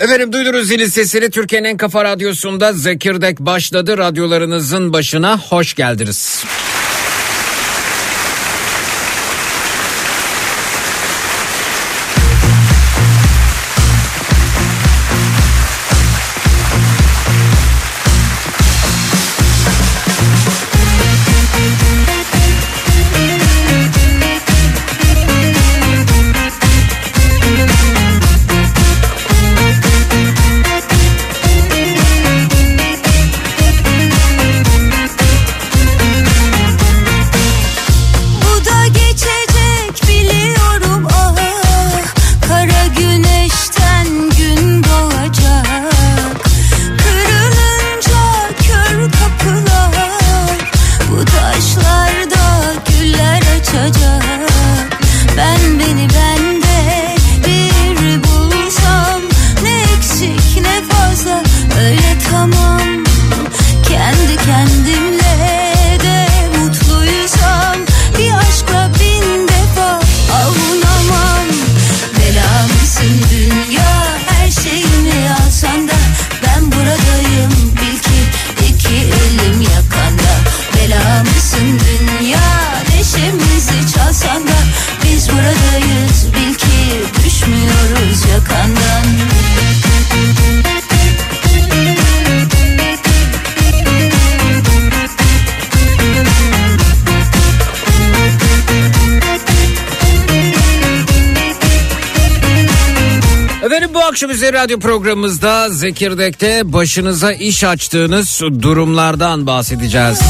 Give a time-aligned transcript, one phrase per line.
[0.00, 3.98] Efendim duydunuz zilin sesini Türkiye'nin en kafa radyosunda Zekirdek başladı.
[3.98, 6.44] Radyolarınızın başına hoş geldiniz.
[104.50, 110.20] Üzeri radyo programımızda Zekirdek'te başınıza iş açtığınız durumlardan bahsedeceğiz.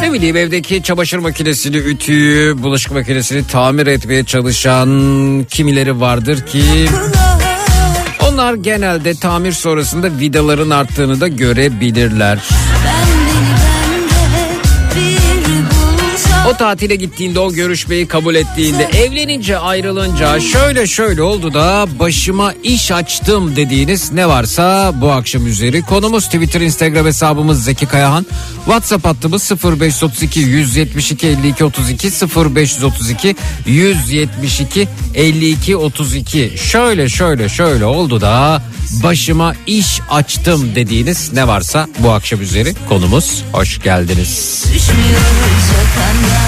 [0.00, 4.88] Ne bileyim evdeki çamaşır makinesini, ütüyü, bulaşık makinesini tamir etmeye çalışan
[5.50, 6.62] kimileri vardır ki...
[8.28, 12.38] Onlar genelde tamir sonrasında vidaların arttığını da görebilirler.
[16.48, 22.92] O tatile gittiğinde o görüşmeyi kabul ettiğinde evlenince ayrılınca şöyle şöyle oldu da başıma iş
[22.92, 26.24] açtım dediğiniz ne varsa bu akşam üzeri konumuz.
[26.24, 28.26] Twitter Instagram hesabımız Zeki Kayahan.
[28.64, 32.10] WhatsApp hattımız 0532 172 52 32
[32.56, 33.36] 0532
[33.66, 38.62] 172 52 32 şöyle şöyle şöyle oldu da
[39.02, 43.44] başıma iş açtım dediğiniz ne varsa bu akşam üzeri konumuz.
[43.52, 44.64] Hoş geldiniz.
[44.74, 46.39] Düşmüyoruz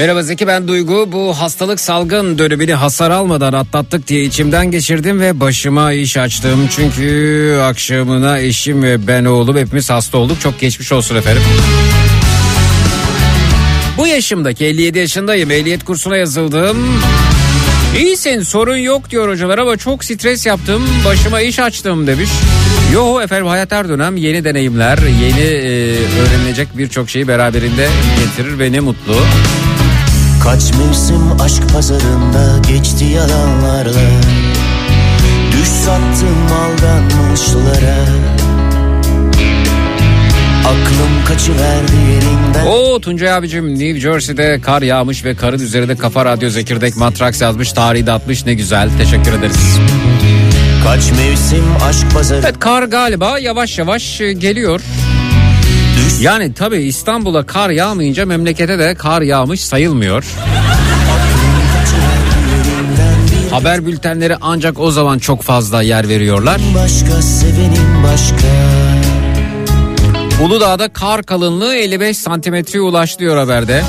[0.00, 1.12] Merhaba Zeki ben Duygu.
[1.12, 6.68] Bu hastalık salgın dönemini hasar almadan atlattık diye içimden geçirdim ve başıma iş açtım.
[6.76, 10.40] Çünkü akşamına eşim ve ben oğlum hepimiz hasta olduk.
[10.40, 11.42] Çok geçmiş olsun efendim.
[13.96, 15.50] Bu yaşımdaki 57 yaşındayım.
[15.50, 17.02] Ehliyet kursuna yazıldım.
[17.98, 22.30] İyisin sorun yok diyor hocalar ama çok stres yaptım başıma iş açtım demiş.
[22.94, 27.88] Yo efendim hayat her dönem yeni deneyimler yeni e, öğrenilecek birçok şeyi beraberinde
[28.20, 29.14] getirir ve ne mutlu.
[30.42, 34.10] Kaç mevsim aşk pazarında geçti yalanlarla
[35.52, 37.96] Düş sattım aldanmışlara
[40.60, 46.50] Aklım kaçıverdi yerinden O Tuncay abicim New Jersey'de kar yağmış ve karın üzerinde kafa radyo
[46.50, 49.78] zekirdek matraks yazmış tarihi de atmış ne güzel teşekkür ederiz.
[50.84, 54.80] Kaç mevsim aşk pazarı Evet kar galiba yavaş yavaş e, geliyor.
[56.20, 60.24] Yani tabii İstanbul'a kar yağmayınca memlekete de kar yağmış sayılmıyor.
[63.50, 66.60] Haber bültenleri ancak o zaman çok fazla yer veriyorlar.
[66.74, 68.46] başka sevenim başka
[70.44, 73.82] Uludağ'da kar kalınlığı 55 santimetreye ulaştı haberde.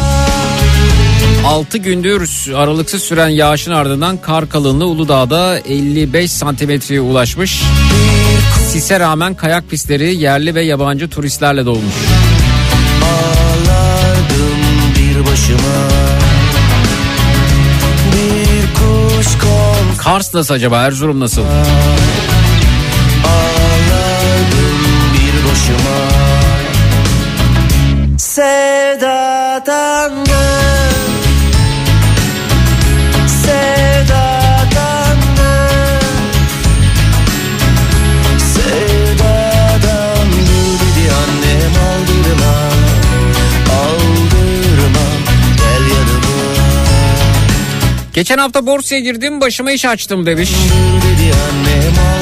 [1.45, 7.61] 6 gündür aralıksız süren yağışın ardından kar kalınlığı Uludağ'da 55 santimetreye ulaşmış.
[8.67, 11.93] Sise rağmen kayak pistleri yerli ve yabancı turistlerle dolmuş.
[13.11, 14.61] Ağlardım
[14.97, 15.87] bir başıma.
[18.13, 20.81] Bir kuş kon Kars nasıl acaba?
[20.81, 21.41] Erzurum nasıl?
[23.25, 24.77] Ağlardım
[25.13, 26.00] bir başıma
[48.21, 50.51] Geçen hafta borsaya girdim başıma iş açtım demiş.
[50.51, 52.20] Dedi annem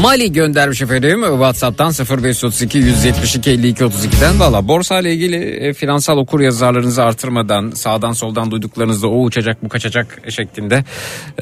[0.00, 6.40] Mali göndermiş efendim WhatsApp'tan 0532 172 52 32'den valla borsa ile ilgili e, finansal okur
[6.40, 10.84] yazarlarınızı artırmadan sağdan soldan duyduklarınızda o uçacak bu kaçacak şeklinde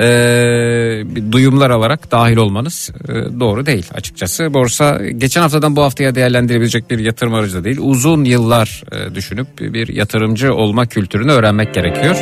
[0.01, 4.55] e, duyumlar alarak dahil olmanız e, doğru değil açıkçası.
[4.55, 7.79] Borsa geçen haftadan bu haftaya değerlendirebilecek bir yatırım aracı da değil.
[7.81, 12.17] Uzun yıllar e, düşünüp bir yatırımcı olma kültürünü öğrenmek gerekiyor.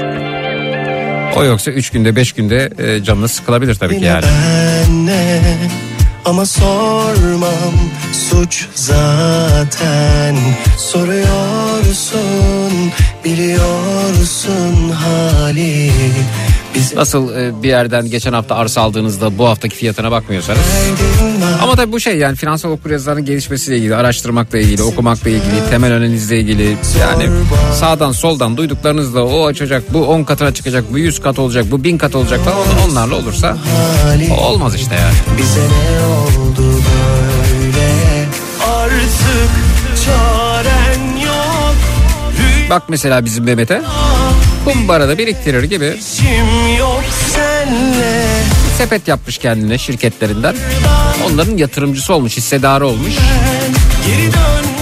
[1.37, 4.25] O yoksa 3 günde 5 günde e, canınız sıkılabilir tabii ki yani.
[6.25, 7.75] Ama sormam
[8.13, 10.37] suç zaten.
[10.79, 12.13] Soruyorsun
[13.25, 15.93] biliyorsun hali
[16.97, 20.61] Nasıl e, bir yerden geçen hafta arsa aldığınızda bu haftaki fiyatına bakmıyorsanız.
[21.63, 26.41] Ama tabii bu şey yani finansal okuryazarlığın gelişmesiyle ilgili, araştırmakla ilgili, okumakla ilgili, temel analizle
[26.41, 27.31] ilgili yani
[27.75, 31.99] sağdan soldan duyduklarınızla o açacak, bu 10 katına çıkacak, bu 100 kat olacak, bu 1000
[31.99, 33.57] kat olacak falan onlarla olursa
[34.39, 35.39] olmaz işte yani.
[35.39, 37.93] Bize ne oldu böyle
[38.67, 39.51] Artık
[40.05, 41.77] çaren yok
[42.71, 43.83] Bak mesela bizim Mehmet'e
[44.65, 45.97] kumbarada biriktirir gibi
[48.79, 50.55] sepet yapmış kendine şirketlerinden.
[51.27, 53.15] Onların yatırımcısı olmuş, hissedarı olmuş.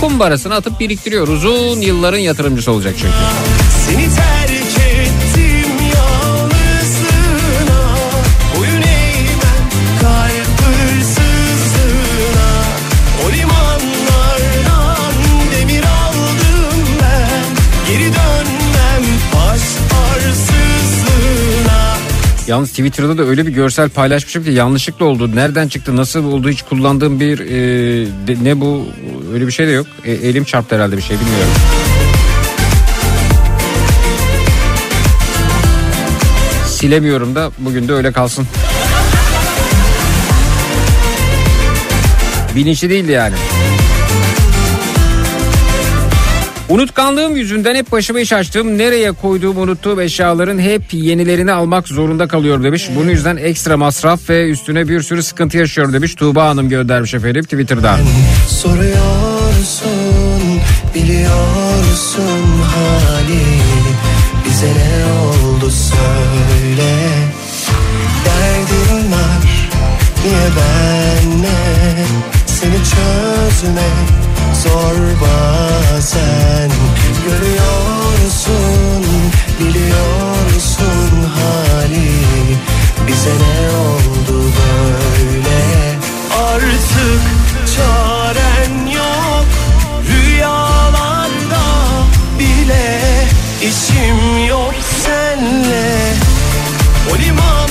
[0.00, 1.28] Kumbarasını atıp biriktiriyor.
[1.28, 3.14] Uzun yılların yatırımcısı olacak çünkü.
[3.87, 4.08] Seni
[22.50, 25.37] Yalnız Twitter'da da öyle bir görsel paylaşmışım ki yanlışlıkla oldu.
[25.37, 27.47] Nereden çıktı, nasıl oldu hiç kullandığım bir e,
[28.26, 28.87] de- ne bu
[29.35, 29.87] öyle bir şey de yok.
[30.04, 31.52] E, elim çarptı herhalde bir şey bilmiyorum.
[36.69, 38.47] Silemiyorum da bugün de öyle kalsın.
[42.57, 43.35] Bilinçli değildi yani.
[46.70, 48.78] Unutkanlığım yüzünden hep başıma iş açtım.
[48.78, 52.88] Nereye koyduğum unuttuğum eşyaların hep yenilerini almak zorunda kalıyorum demiş.
[52.96, 56.14] Bunun yüzden ekstra masraf ve üstüne bir sürü sıkıntı yaşıyorum demiş.
[56.14, 57.98] Tuğba Hanım göndermiş efendim Twitter'dan.
[58.48, 60.00] Soruyorsun
[72.90, 74.09] çözmek
[74.62, 76.70] zor bazen
[77.25, 79.04] Görüyorsun,
[79.61, 82.11] biliyorsun hali.
[83.06, 85.61] Bize ne oldu böyle?
[86.49, 87.23] Artık
[87.76, 89.47] çaren yok.
[90.09, 91.64] Rüyalarda
[92.38, 93.00] bile
[93.62, 96.14] işim yok senle.
[97.12, 97.69] O liman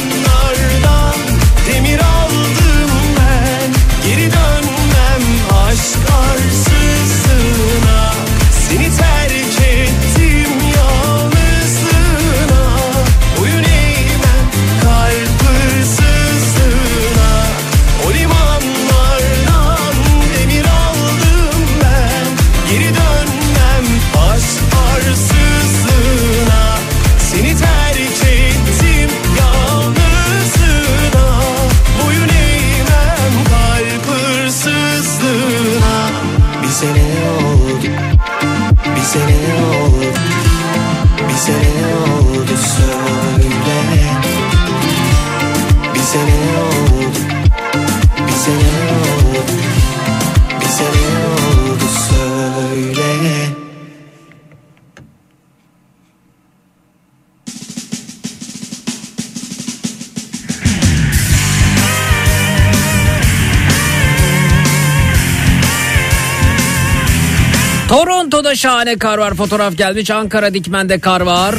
[68.60, 69.34] şahane kar var.
[69.34, 70.12] Fotoğraf gelmiş.
[70.12, 71.56] Ankara Dikmen'de kar var.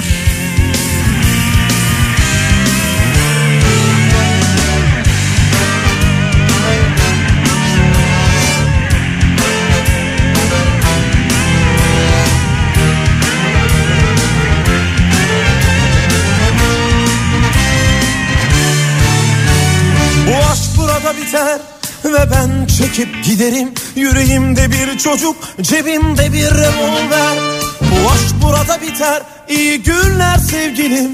[22.93, 27.39] Çekip giderim Yüreğimde bir çocuk cebimde bir revolver
[27.81, 31.11] Bu aşk burada biter iyi günler sevgilim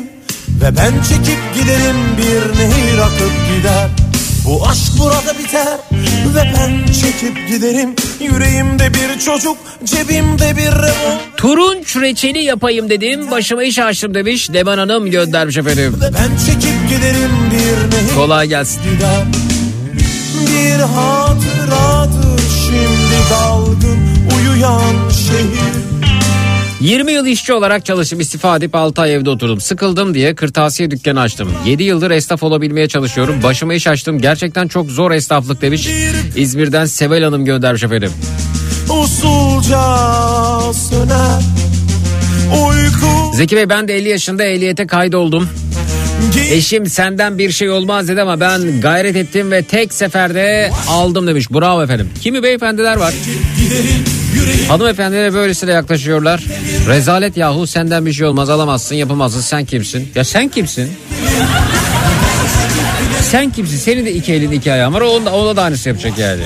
[0.49, 3.89] Ve ben çekip giderim bir nehir akıp gider
[4.45, 5.79] Bu aşk burada biter
[6.35, 13.31] ve ben çekip giderim Yüreğimde bir çocuk cebimde bir revolver Turunç reçeli yapayım dedim.
[13.31, 14.51] Başıma iş açtım demiş.
[14.51, 15.97] Leman Hanım göndermiş efendim.
[16.01, 18.81] Ve ben çekip giderim bir nehir Kolay gelsin.
[18.83, 19.25] gider
[20.47, 23.99] Bir hatıradır şimdi dalgın
[24.39, 25.87] uyuyan şehir
[26.81, 29.61] 20 yıl işçi olarak çalıştım istifa edip 6 ay evde oturdum.
[29.61, 31.53] Sıkıldım diye kırtasiye dükkanı açtım.
[31.67, 33.43] 7 yıldır esnaf olabilmeye çalışıyorum.
[33.43, 34.19] Başıma iş açtım.
[34.19, 35.89] Gerçekten çok zor esnaflık demiş.
[36.37, 38.11] İzmir'den Sevel Hanım göndermiş efendim.
[38.91, 39.83] usulca
[40.73, 41.43] söner
[42.67, 45.49] Uyku Zeki Bey ben de 50 yaşında ehliyete kaydoldum.
[46.51, 51.51] Eşim senden bir şey olmaz dedi ama ben gayret ettim ve tek seferde aldım demiş.
[51.51, 52.11] Bravo efendim.
[52.23, 53.15] Kimi beyefendiler var.
[54.69, 56.45] Hanımefendilere böylesine yaklaşıyorlar.
[56.89, 60.09] Rezalet yahu senden bir şey olmaz alamazsın yapamazsın sen kimsin?
[60.15, 60.91] Ya sen kimsin?
[63.31, 63.77] Sen kimsin?
[63.77, 65.01] Senin de iki elin iki ayağın var.
[65.01, 66.43] Ona, ona da aynısı yapacak yani.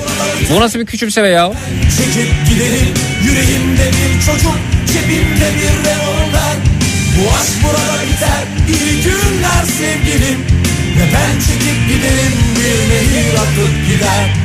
[0.49, 1.51] Bu nasıl bir küçümseme ya?
[1.97, 4.55] çekip giderim Yüreğimde bir çocuk
[4.87, 6.55] cebimde bir revolver
[7.17, 8.10] Bu aşk burada
[8.67, 10.39] iyi günler sevgilim
[10.97, 14.41] Ve ben çekip giderim bir nehir akıp gider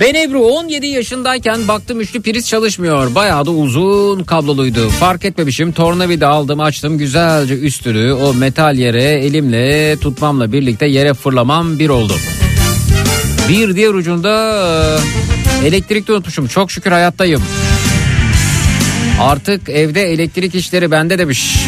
[0.00, 3.14] Ben Ebru 17 yaşındayken baktım üçlü priz çalışmıyor.
[3.14, 4.88] Bayağı da uzun kabloluydu.
[4.88, 5.72] Fark etmemişim.
[5.72, 12.14] Tornavida aldım açtım güzelce üstünü o metal yere elimle tutmamla birlikte yere fırlamam bir oldu.
[13.48, 14.56] Bir diğer ucunda
[15.62, 16.46] e, elektrik de unutmuşum.
[16.46, 17.42] Çok şükür hayattayım.
[19.20, 21.66] Artık evde elektrik işleri bende demiş.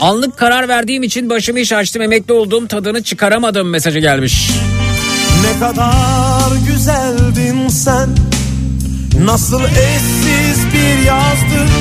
[0.00, 4.50] Anlık karar verdiğim için başımı iş açtım emekli oldum tadını çıkaramadım mesajı gelmiş.
[5.42, 8.08] ne kadar güzeldin sen
[9.24, 11.72] Nasıl eşsiz bir yazdı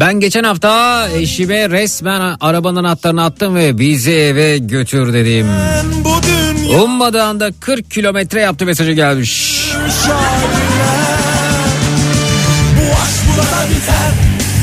[0.00, 5.46] Ben geçen hafta eşime resmen arabanın anahtarını attım ve bizi eve götür dedim.
[6.22, 9.60] Dünya Ummadığı anda 40 kilometre yaptı mesajı gelmiş.
[10.04, 11.18] şairler
[12.76, 14.12] Bu aşk burada biter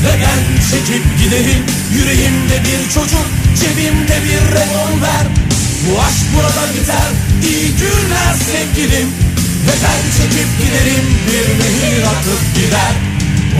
[0.04, 3.26] Ve ben çekip giderim Yüreğimde bir çocuk
[3.60, 5.26] Cebimde bir revolver
[5.86, 7.10] Bu aşk burada biter
[7.48, 9.08] İyi günler sevgilim
[9.66, 12.92] Ve ben çekip giderim Bir nehir akıp gider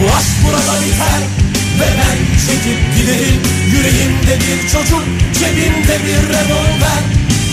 [0.01, 1.46] Bu aşk burada biter
[1.79, 3.37] Ve ben çekip giderim
[3.71, 5.03] Yüreğimde bir çocuk
[5.39, 7.03] Cebimde bir revolver.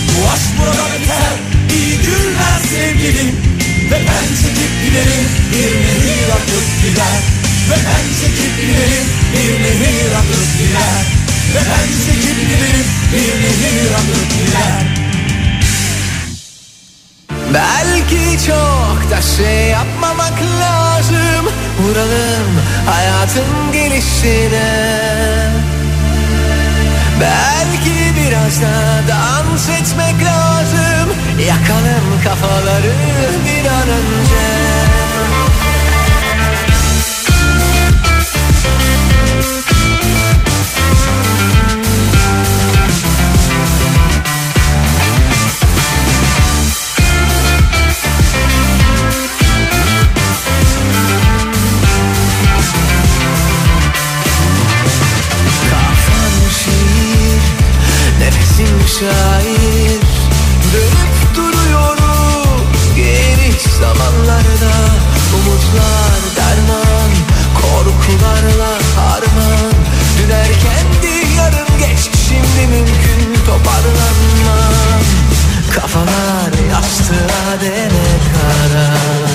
[0.08, 1.34] Bu aşk burada biter
[1.76, 3.30] İyi günler sevgilim.
[3.90, 7.20] Ve ben çekip giderim Bir nehir akıp gider.
[7.70, 11.04] Ve ben çekip giderim Bir nehir akıp gider.
[11.54, 15.13] Ve ben çekip giderim Bir nehir akıp gider
[17.55, 21.47] Belki çok da şey yapmamak lazım.
[21.81, 24.95] Vuralım hayatın gelişine.
[27.21, 31.14] Belki biraz da dans etmek lazım.
[31.49, 32.93] Yakalım kafaları
[33.45, 34.63] bir an önce
[59.00, 60.00] şair.
[60.72, 64.74] Dönüp duruyorum geniş zamanlarda.
[65.37, 67.11] Umutlar derman,
[67.54, 69.72] korkularla harman.
[70.18, 75.02] Düner kendi yarın geç şimdi mümkün toparlanmam.
[75.74, 79.30] Kafalar yastığa dene karar.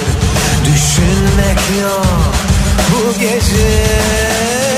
[0.65, 2.33] Düşünmek yok
[2.91, 4.68] bu gece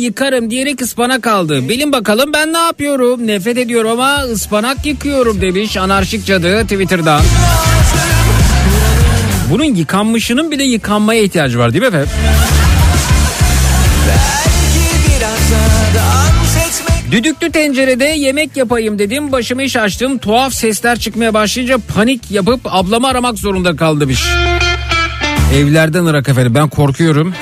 [0.00, 1.68] yıkarım diyerek ıspanak aldı.
[1.68, 3.26] Bilin bakalım ben ne yapıyorum?
[3.26, 7.22] Nefret ediyorum ama ıspanak yıkıyorum demiş anarşik cadı Twitter'dan.
[9.50, 12.08] Bunun yıkanmışının bile yıkanmaya ihtiyacı var değil mi efendim?
[17.10, 19.32] Düdüklü tencerede yemek yapayım dedim.
[19.32, 20.18] Başımı iş açtım.
[20.18, 24.24] Tuhaf sesler çıkmaya başlayınca panik yapıp ablamı aramak zorunda kaldımış.
[25.54, 27.34] Evlerden ırak efendim ben korkuyorum.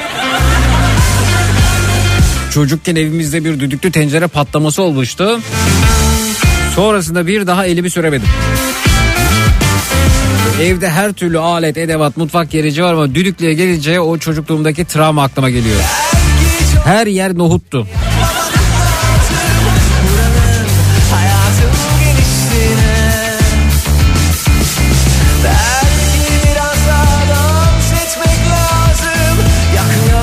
[2.58, 5.40] Çocukken evimizde bir düdüklü tencere patlaması olmuştu.
[6.74, 8.28] Sonrasında bir daha elimi süremedim.
[10.62, 15.50] Evde her türlü alet, edevat, mutfak gerici var ama düdüklüye gelince o çocukluğumdaki travma aklıma
[15.50, 15.80] geliyor.
[16.84, 17.86] Her yer nohuttu.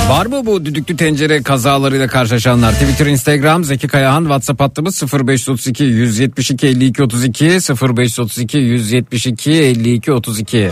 [0.10, 2.74] Var mı bu düdüklü tencere kazalarıyla karşılaşanlar?
[2.74, 10.72] Twitter, Instagram, Zeki Kayahan, WhatsApp hattımız 0532 172 52 32 0532 172 52 32.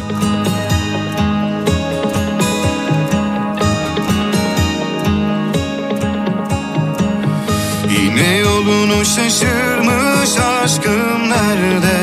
[7.89, 12.03] Yine yolunu şaşırmış aşkım nerede?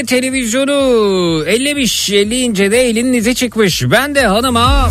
[0.00, 2.10] E, evde televizyonu ellemiş.
[2.10, 3.82] Elleyince de elinin izi çıkmış.
[3.90, 4.90] Ben de hanıma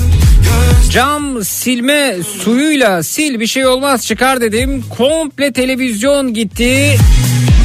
[0.91, 4.83] cam silme suyuyla sil bir şey olmaz çıkar dedim.
[4.97, 6.97] Komple televizyon gitti.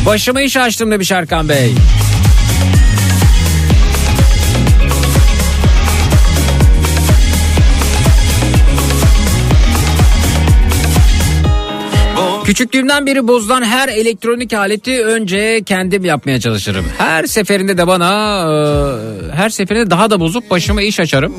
[0.06, 1.72] Başıma iş açtım demiş Erkan Bey.
[12.44, 16.84] Küçüklüğümden beri bozulan her elektronik aleti önce kendim yapmaya çalışırım.
[16.98, 18.10] Her seferinde de bana
[19.32, 21.34] e, her seferinde daha da bozup başıma iş açarım.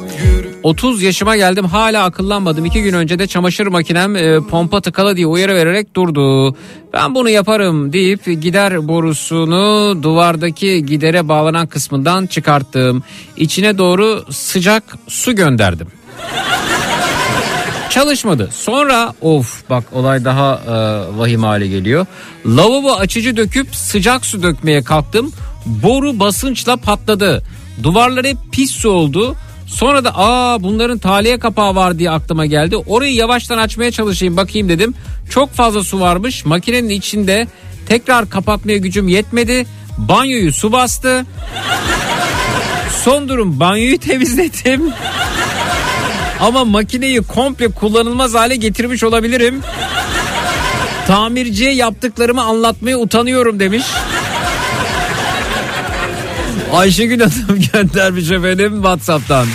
[0.64, 2.66] 30 yaşıma geldim hala akıllanmadım.
[2.66, 6.56] İki gün önce de çamaşır makinem e, pompa tıkalı diye uyarı vererek durdu.
[6.94, 13.04] Ben bunu yaparım deyip gider borusunu duvardaki gidere bağlanan kısmından çıkarttım.
[13.38, 15.88] İçine doğru sıcak su gönderdim.
[17.96, 18.50] Çalışmadı.
[18.54, 20.72] Sonra of bak olay daha e,
[21.18, 22.06] vahim hale geliyor.
[22.46, 25.32] Lavabo açıcı döküp sıcak su dökmeye kalktım.
[25.66, 27.44] Boru basınçla patladı.
[27.84, 29.36] Duvarlar hep pis su oldu.
[29.68, 32.78] Sonra da aa bunların taliye kapağı var diye aklıma geldi.
[32.78, 34.94] Orayı yavaştan açmaya çalışayım bakayım dedim.
[35.30, 36.46] Çok fazla su varmış.
[36.46, 37.48] Makinenin içinde
[37.88, 39.66] tekrar kapatmaya gücüm yetmedi.
[39.98, 41.26] Banyoyu su bastı.
[43.04, 44.94] Son durum banyoyu temizledim.
[46.40, 49.62] Ama makineyi komple kullanılmaz hale getirmiş olabilirim.
[51.08, 53.84] Tamirciye yaptıklarımı anlatmaya utanıyorum demiş.
[56.74, 59.48] Ayşegül Hanım göndermiş efendim Whatsapp'tan.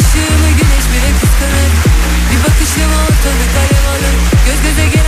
[0.00, 1.27] Işığını güneş bile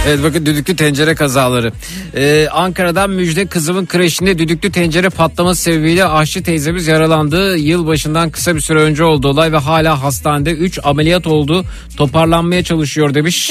[0.06, 1.72] Evet bakın düdüklü tencere kazaları.
[2.16, 7.56] Ee, Ankara'dan müjde kızımın kreşinde düdüklü tencere patlaması sebebiyle aşçı teyzemiz yaralandı.
[7.56, 11.64] Yılbaşından kısa bir süre önce oldu olay ve hala hastanede 3 ameliyat oldu.
[11.96, 13.50] Toparlanmaya çalışıyor demiş.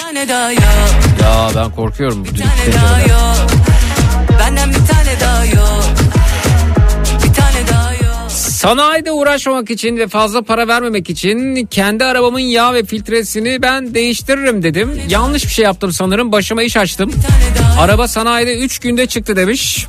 [1.23, 3.58] Ya ben korkuyorum düdüklü tencereden.
[8.59, 14.63] Sanayide uğraşmamak için ve fazla para vermemek için kendi arabamın yağ ve filtresini ben değiştiririm
[14.63, 15.01] dedim.
[15.09, 16.31] Yanlış bir şey yaptım sanırım.
[16.31, 17.11] Başıma iş açtım.
[17.79, 19.87] Araba sanayide 3 günde çıktı demiş.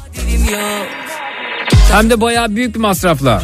[1.93, 3.43] Hem de bayağı büyük bir masrafla.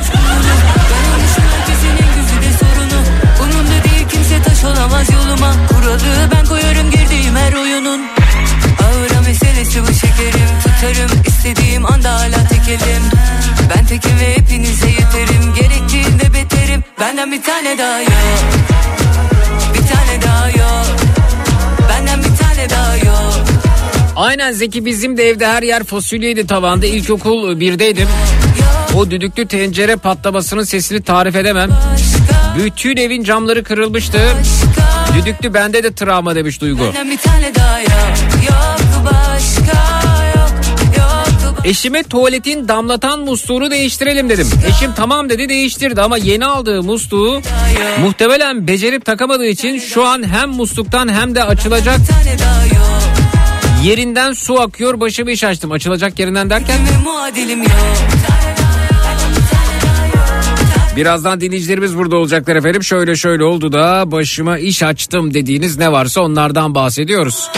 [4.64, 8.00] Olamaz yoluma Kuralı ben koyarım girdiğim her oyunun
[8.82, 13.02] Ağıra meselesi bu şekerim Tutarım istediğim anda hala tekelim
[13.76, 18.10] Ben tekim ve hepinize yeterim Gerektiğinde beterim Benden bir tane daha yok
[19.74, 20.86] Bir tane daha yok
[21.88, 23.34] Benden bir tane daha yok
[24.16, 26.86] Aynen Zeki bizim de evde her yer fasulyeydi tavanda.
[26.86, 28.08] İlkokul birdeydim.
[28.96, 31.70] O düdüklü tencere patlamasının sesini tarif edemem.
[32.58, 34.18] Bütün evin camları kırılmıştı.
[35.18, 36.84] Düdüklü bende de travma demiş Duygu.
[36.84, 37.90] Benden bir tane daha yok
[38.48, 38.75] Yok
[41.66, 44.48] Eşime tuvaletin damlatan musluğunu değiştirelim dedim.
[44.68, 47.42] Eşim tamam dedi değiştirdi ama yeni aldığı musluğu
[48.00, 51.98] muhtemelen becerip takamadığı için şu an hem musluktan hem de açılacak
[53.84, 55.72] yerinden su akıyor başımı iş açtım.
[55.72, 56.78] Açılacak yerinden derken
[60.96, 62.82] birazdan dinleyicilerimiz burada olacaklar efendim.
[62.84, 67.50] Şöyle şöyle oldu da başıma iş açtım dediğiniz ne varsa onlardan bahsediyoruz.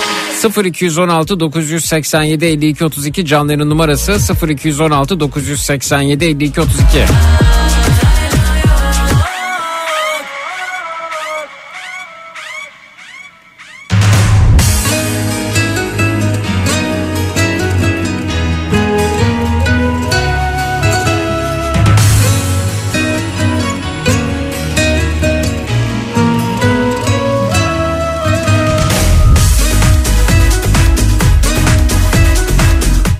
[0.64, 6.78] 0216 987 52 32 canlı yayın numarası 0216 987 52 32.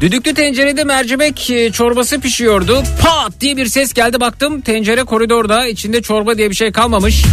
[0.00, 2.82] Düdüklü tencerede mercimek e, çorbası pişiyordu.
[3.02, 7.24] Pat diye bir ses geldi baktım tencere koridorda içinde çorba diye bir şey kalmamış.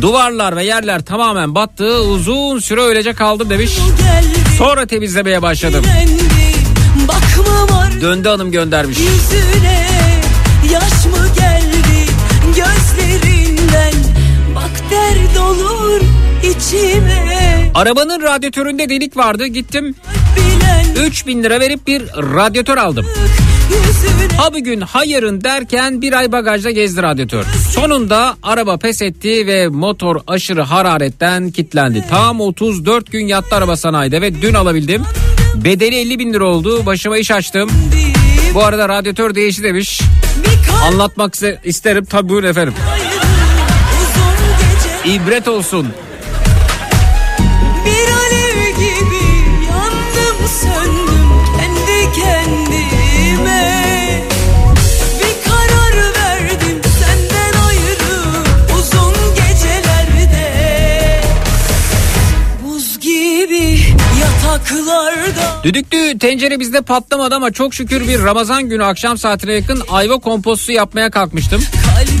[0.00, 3.78] Duvarlar ve yerler tamamen battı uzun süre öylece kaldım demiş.
[4.58, 5.84] Sonra temizlemeye başladım.
[8.00, 8.98] Döndü hanım göndermiş.
[8.98, 9.88] yüzüne
[10.72, 12.10] Yaş mı geldi
[12.46, 13.92] gözlerinden
[14.54, 16.00] Bak dert olur
[16.42, 17.31] içime
[17.74, 19.94] Arabanın radyatöründe delik vardı gittim
[20.36, 23.06] Bilen 3000 lira verip bir radyatör aldım.
[24.36, 27.44] Ha bugün ha yarın derken bir ay bagajda gezdi radyatör.
[27.70, 32.04] Sonunda araba pes etti ve motor aşırı hararetten kilitlendi.
[32.10, 35.02] Tam 34 gün yattı araba sanayide ve dün alabildim.
[35.54, 36.86] Bedeli 50 bin lira oldu.
[36.86, 37.70] Başıma iş açtım.
[38.54, 40.00] Bu arada radyatör değişti demiş.
[40.84, 42.04] Anlatmak iste- isterim.
[42.04, 42.74] Tabii buyurun efendim.
[45.04, 45.88] İbret olsun.
[65.64, 70.72] Düdüklü tencere bizde patlamadı ama çok şükür bir Ramazan günü akşam saatine yakın ayva kompostu
[70.72, 71.62] yapmaya kalkmıştım.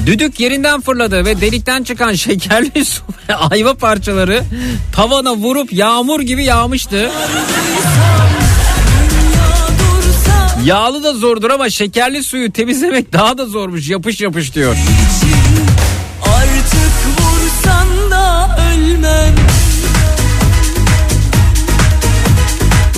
[0.06, 4.42] Düdük yerinden fırladı ve delikten çıkan şekerli su ve ayva parçaları
[4.92, 7.10] tavana vurup yağmur gibi yağmıştı.
[10.64, 14.76] Yağlı da zordur ama şekerli suyu temizlemek daha da zormuş yapış yapış diyor.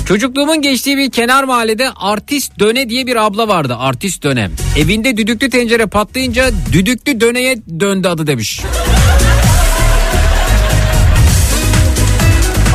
[0.09, 4.53] Çocukluğumun geçtiği bir kenar mahallede artist döne diye bir abla vardı artist dönem.
[4.79, 8.62] Evinde düdüklü tencere patlayınca düdüklü döneye döndü adı demiş.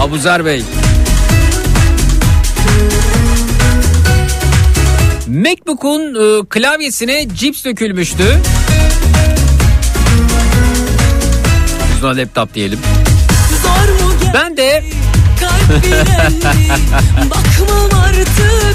[0.01, 0.63] Abuzer Bey.
[5.27, 8.23] MacBook'un e, klavyesine cips dökülmüştü.
[11.95, 12.79] Biz ona laptop diyelim.
[14.33, 14.83] Ben de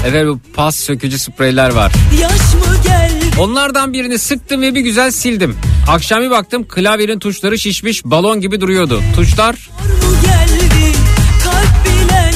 [0.05, 1.91] efendim bu pas sökücü spreyler var.
[2.21, 5.57] yaş mı geldi Onlardan birini sıktım ve bir güzel sildim.
[5.89, 9.01] Akşam bir baktım klavyenin tuşları şişmiş balon gibi duruyordu.
[9.15, 9.69] Tuşlar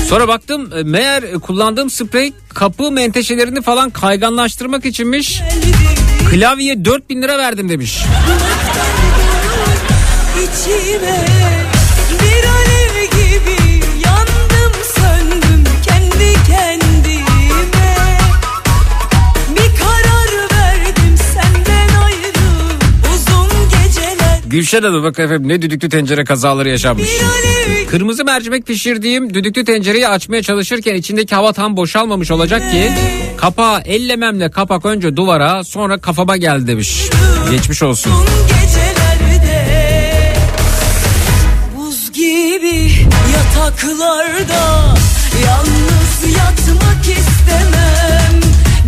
[0.09, 5.41] sonra baktım e, meğer kullandığım sprey kapı menteşelerini falan kayganlaştırmak içinmiş.
[6.31, 7.99] Klavyeye 4000 lira verdim demiş.
[10.35, 11.25] İçime
[24.49, 27.09] Gülşen Hanım bak efendim ne düdüklü tencere kazaları yaşanmış.
[27.89, 32.91] Kırmızı mercimek pişirdiğim düdüklü tencereyi açmaya çalışırken içindeki hava tam boşalmamış olacak ki
[33.37, 37.09] kapağı ellememle kapak önce duvara sonra kafama geldi demiş.
[37.51, 38.13] Geçmiş olsun.
[41.77, 42.91] Buz gibi
[43.33, 44.95] yataklarda
[45.45, 48.41] Yalnız yatmak istemem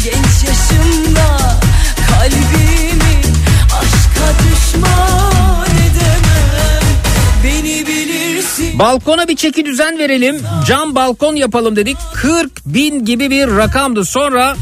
[0.04, 1.60] Genç yaşımda
[2.08, 3.22] kalbimi
[3.72, 5.31] aşka düşman
[8.82, 10.38] Balkona bir çeki düzen verelim.
[10.68, 11.98] Cam balkon yapalım dedik.
[12.14, 14.06] 40 bin gibi bir rakamdı.
[14.06, 14.56] Sonra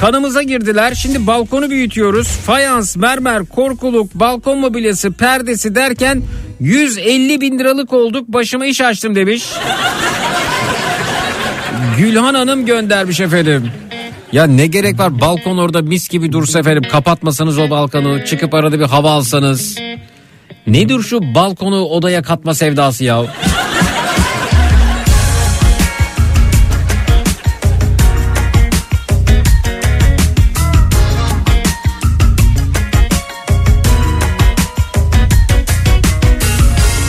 [0.00, 0.94] kanımıza girdiler.
[0.94, 2.28] Şimdi balkonu büyütüyoruz.
[2.28, 6.22] Fayans, mermer, korkuluk, balkon mobilyası, perdesi derken
[6.60, 9.44] 150 bin liralık olduk başıma iş açtım demiş.
[11.98, 13.70] Gülhan Hanım göndermiş efendim.
[14.32, 18.80] Ya ne gerek var balkon orada mis gibi dursa efendim kapatmasanız o balkonu çıkıp arada
[18.80, 19.78] bir hava alsanız.
[20.66, 23.24] Nedir şu balkonu odaya katma sevdası ya?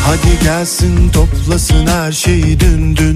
[0.05, 3.15] Hadi gelsin toplasın her şeyi dün dün.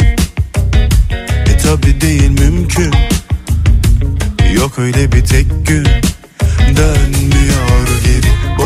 [1.45, 2.93] E tabi değil mümkün.
[4.53, 5.87] Yok öyle bir tek gün.
[6.77, 8.08] Dönmüyor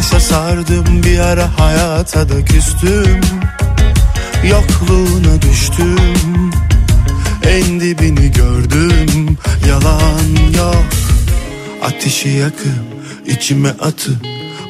[0.04, 3.22] Boşa sardım bir ara hayata da küstüm.
[4.49, 6.51] Yokluğuna düştüm.
[7.43, 9.38] En dibini gördüm.
[9.70, 10.86] Yalan yok.
[11.82, 12.84] Ateşi yakıp
[13.26, 14.28] içime atıp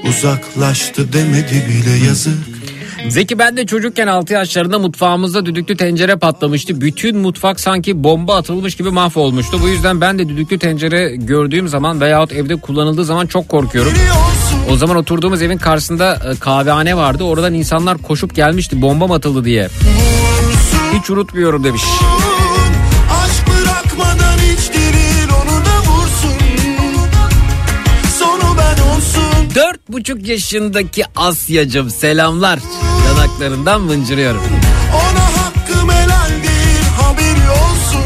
[0.10, 2.63] Uzaklaştı demedi bile yazık
[3.10, 6.82] Zeki ben de çocukken 6 yaşlarında mutfağımızda düdüklü tencere patlamıştı.
[6.82, 9.62] Bütün mutfak sanki bomba atılmış gibi mahvolmuştu.
[9.62, 13.94] Bu yüzden ben de düdüklü tencere gördüğüm zaman veyahut evde kullanıldığı zaman çok korkuyorum.
[14.72, 17.24] O zaman oturduğumuz evin karşısında e, kahvehane vardı.
[17.24, 19.68] Oradan insanlar koşup gelmişti bomba atıldı diye.
[20.94, 21.82] Hiç unutmuyorum demiş.
[29.94, 32.60] Buçuk yaşındaki Asyacım selamlar.
[33.08, 34.42] Yanaklarından mıncırıyorum.
[34.94, 38.04] Ona hakkım helal değil haberi olsun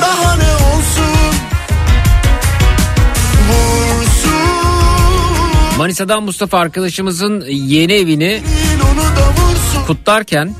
[0.00, 1.34] Daha ne olsun
[3.48, 4.32] Vursun
[5.78, 8.42] Manisa'dan Mustafa arkadaşımızın yeni evini
[9.86, 10.54] kutlarken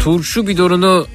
[0.00, 1.06] turşu bidonunu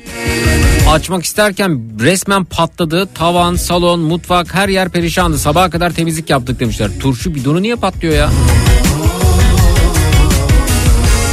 [0.89, 3.09] açmak isterken resmen patladı.
[3.13, 5.39] Tavan, salon, mutfak her yer perişandı.
[5.39, 6.91] Sabaha kadar temizlik yaptık demişler.
[6.99, 8.31] Turşu bidonu niye patlıyor ya?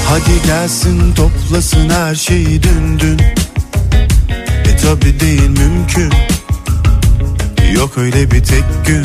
[0.09, 3.18] Hadi gelsin toplasın her şeyi dün dün
[4.64, 6.12] E tabi değil mümkün
[7.74, 9.03] Yok öyle bir tek gün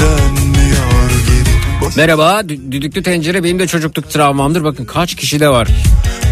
[0.00, 0.55] Boş
[1.96, 4.64] Merhaba dü- düdüklü tencere benim de çocukluk travmamdır.
[4.64, 5.68] Bakın kaç kişi de var.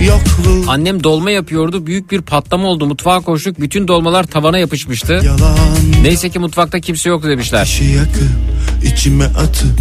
[0.07, 1.87] yokluğu Annem dolma yapıyordu.
[1.87, 2.87] Büyük bir patlama oldu.
[2.87, 3.61] Mutfağa koştuk.
[3.61, 5.13] Bütün dolmalar tavana yapışmıştı.
[5.25, 5.59] Yalan
[6.03, 7.59] Neyse ki mutfakta kimse yoktu demişler.
[7.61, 8.31] Ateşi yakıp
[8.93, 9.81] içime atıp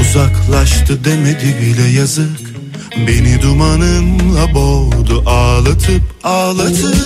[0.00, 2.40] Uzaklaştı demedi bile yazık
[3.06, 6.96] Beni dumanınla boğdu ağlatıp ağlatıp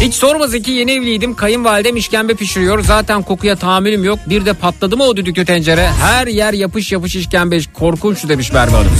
[0.00, 1.34] Hiç sorma Zeki yeni evliydim.
[1.34, 2.84] Kayınvalidem işkembe pişiriyor.
[2.84, 4.18] Zaten kokuya tahammülüm yok.
[4.26, 5.88] Bir de patladı mı o düdüklü tencere?
[5.88, 7.58] Her yer yapış yapış işkembe.
[7.74, 8.92] Korkunç demiş Merve Hanım.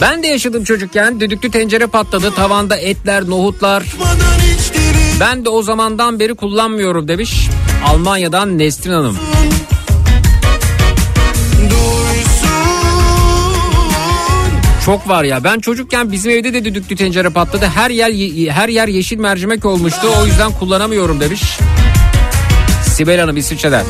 [0.00, 1.20] Ben de yaşadım çocukken.
[1.20, 2.30] Düdüklü tencere patladı.
[2.30, 3.84] Tavanda etler, nohutlar.
[5.20, 7.48] Ben de o zamandan beri kullanmıyorum demiş.
[7.86, 9.18] Almanya'dan Nesrin Hanım.
[14.88, 15.44] Çok var ya.
[15.44, 17.66] Ben çocukken bizim evde de düdüklü tencere patladı.
[17.66, 18.10] Her yer
[18.50, 20.08] her yer yeşil mercimek olmuştu.
[20.20, 21.58] O yüzden kullanamıyorum demiş.
[22.82, 23.84] Sibel Hanım İsviçre'den.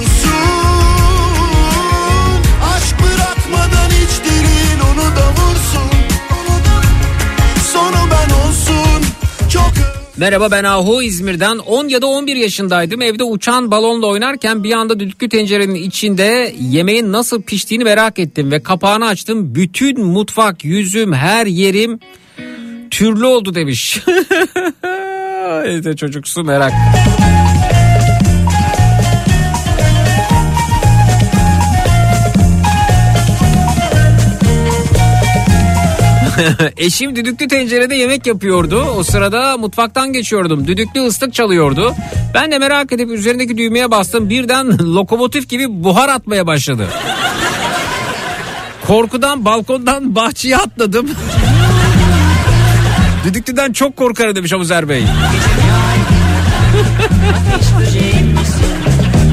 [10.18, 13.02] Merhaba ben Ahu İzmir'den 10 ya da 11 yaşındaydım.
[13.02, 18.62] Evde uçan balonla oynarken bir anda düdüklü tencerenin içinde yemeğin nasıl piştiğini merak ettim ve
[18.62, 19.54] kapağını açtım.
[19.54, 22.00] Bütün mutfak, yüzüm, her yerim
[22.90, 24.00] türlü oldu demiş.
[25.64, 26.72] Evde çocuksu merak.
[36.76, 38.82] Eşim düdüklü tencerede yemek yapıyordu.
[38.97, 40.66] O sırada mutfaktan geçiyordum.
[40.66, 41.95] Düdüklü ıslık çalıyordu.
[42.34, 44.30] Ben de merak edip üzerindeki düğmeye bastım.
[44.30, 46.89] Birden lokomotif gibi buhar atmaya başladı.
[48.86, 51.11] Korkudan balkondan bahçeye atladım.
[53.24, 55.05] Düdüklüden çok korkarım demiş Abuzer Bey.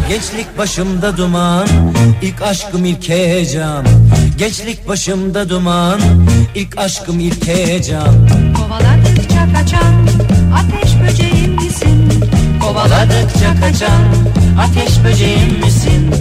[0.10, 1.68] Gençlik başımda duman,
[2.22, 3.86] ilk aşkım ilk heyecan.
[4.38, 6.00] Gençlik başımda duman,
[6.56, 8.28] ilk aşkım ilk heyecan.
[8.58, 10.08] Kovaladıkça kaçan
[10.56, 12.24] ateş böceğim misin?
[12.62, 14.02] Kovaladıkça kaçan
[14.60, 16.12] ateş böceğim misin?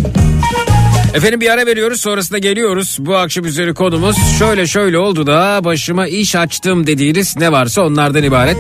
[1.15, 2.97] Efendim bir ara veriyoruz sonrasında geliyoruz.
[3.01, 8.23] Bu akşam üzeri konumuz şöyle şöyle oldu da başıma iş açtım dediğiniz ne varsa onlardan
[8.23, 8.57] ibaret.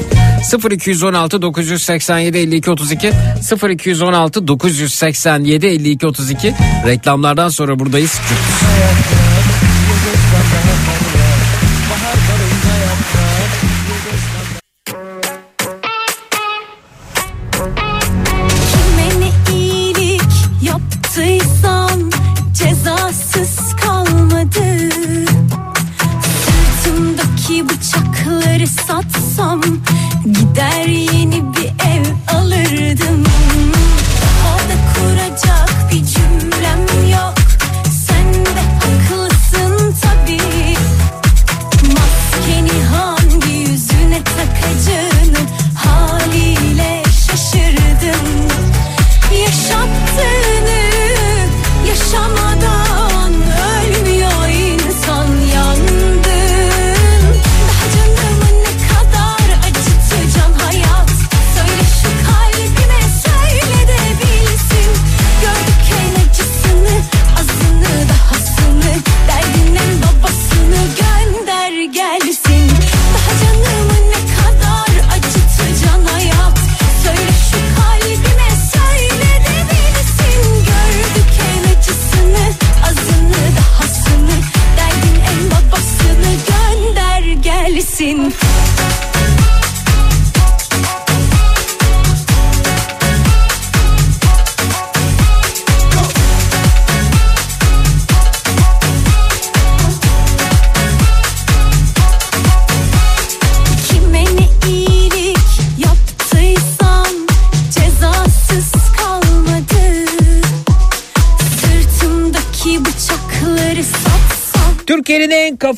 [0.70, 3.12] 0216 987 52 32
[3.70, 6.54] 0216 987 52 32
[6.86, 8.12] reklamlardan sonra buradayız.
[8.12, 9.33] Kime
[28.86, 29.60] satsam
[30.24, 32.04] Gider yeni bir ev
[32.36, 33.23] alırdım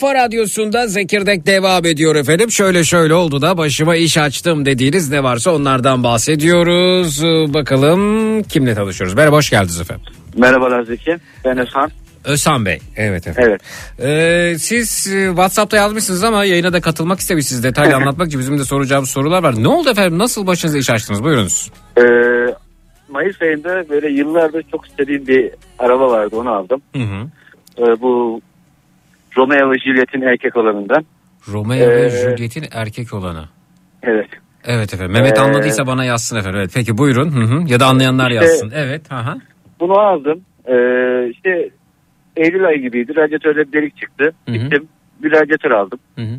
[0.00, 2.50] kafa radyosunda Zekirdek devam ediyor efendim.
[2.50, 7.24] Şöyle şöyle oldu da başıma iş açtım dediğiniz ne varsa onlardan bahsediyoruz.
[7.24, 9.14] Ee, Bakalım kimle tanışıyoruz.
[9.14, 10.04] Merhaba hoş geldiniz efendim.
[10.36, 11.16] Merhabalar Zeki.
[11.44, 11.90] Ben Özhan.
[12.24, 12.78] Özhan Bey.
[12.96, 13.50] Evet efendim.
[13.50, 13.60] Evet.
[14.00, 17.64] Ee, siz e, WhatsApp'ta yazmışsınız ama yayına da katılmak istemişsiniz.
[17.64, 19.62] Detaylı anlatmak için bizim de soracağımız sorular var.
[19.62, 20.18] Ne oldu efendim?
[20.18, 21.24] Nasıl başınıza iş açtınız?
[21.24, 21.70] Buyurunuz.
[21.98, 22.02] Ee,
[23.08, 26.82] Mayıs ayında böyle yıllardır çok istediğim bir araba vardı onu aldım.
[26.96, 27.26] Hı hı.
[27.78, 28.40] Ee, bu
[29.36, 31.04] Romeo ve Juliet'in erkek olanından.
[31.48, 33.44] Romeo ve Ee, Juliet'in erkek olanı.
[34.02, 34.28] Evet.
[34.64, 35.12] Evet efendim.
[35.12, 36.60] Mehmet Ee, anladıysa bana yazsın efendim.
[36.60, 36.70] Evet.
[36.74, 37.30] Peki buyurun.
[37.32, 37.62] Hı hı.
[37.72, 38.72] Ya da anlayanlar İşte- yazsın.
[38.74, 39.10] Evet.
[39.10, 39.34] Hı hı.
[39.80, 40.40] Bunu aldım.
[40.68, 41.70] Ee, işte
[42.36, 43.16] Eylül ayı gibiydi.
[43.16, 44.32] Radyatörde bir delik çıktı.
[44.46, 44.56] Hı hı.
[44.56, 44.88] Gittim
[45.22, 45.98] bir radyatör aldım.
[46.14, 46.36] Hı hı.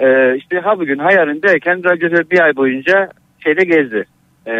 [0.00, 3.08] Ee, işte ha bugün hayalindeyken radyatör bir ay boyunca
[3.38, 4.04] şeyde gezdi.
[4.46, 4.50] Ee,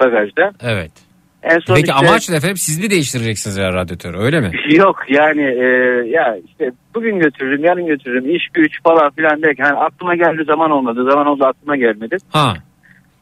[0.00, 0.52] bagajda.
[0.62, 0.92] Evet.
[1.42, 2.56] En son Peki işte- amaç ne efendim?
[2.56, 4.50] Siz mi değiştireceksiniz ya radyatörü öyle mi?
[4.70, 5.64] Yok yani e,
[6.08, 10.70] ya işte bugün götürürüm yarın götürürüm iş güç falan filan derken hani aklıma geldi zaman
[10.70, 12.16] olmadı zaman oldu aklıma gelmedi.
[12.30, 12.54] Ha.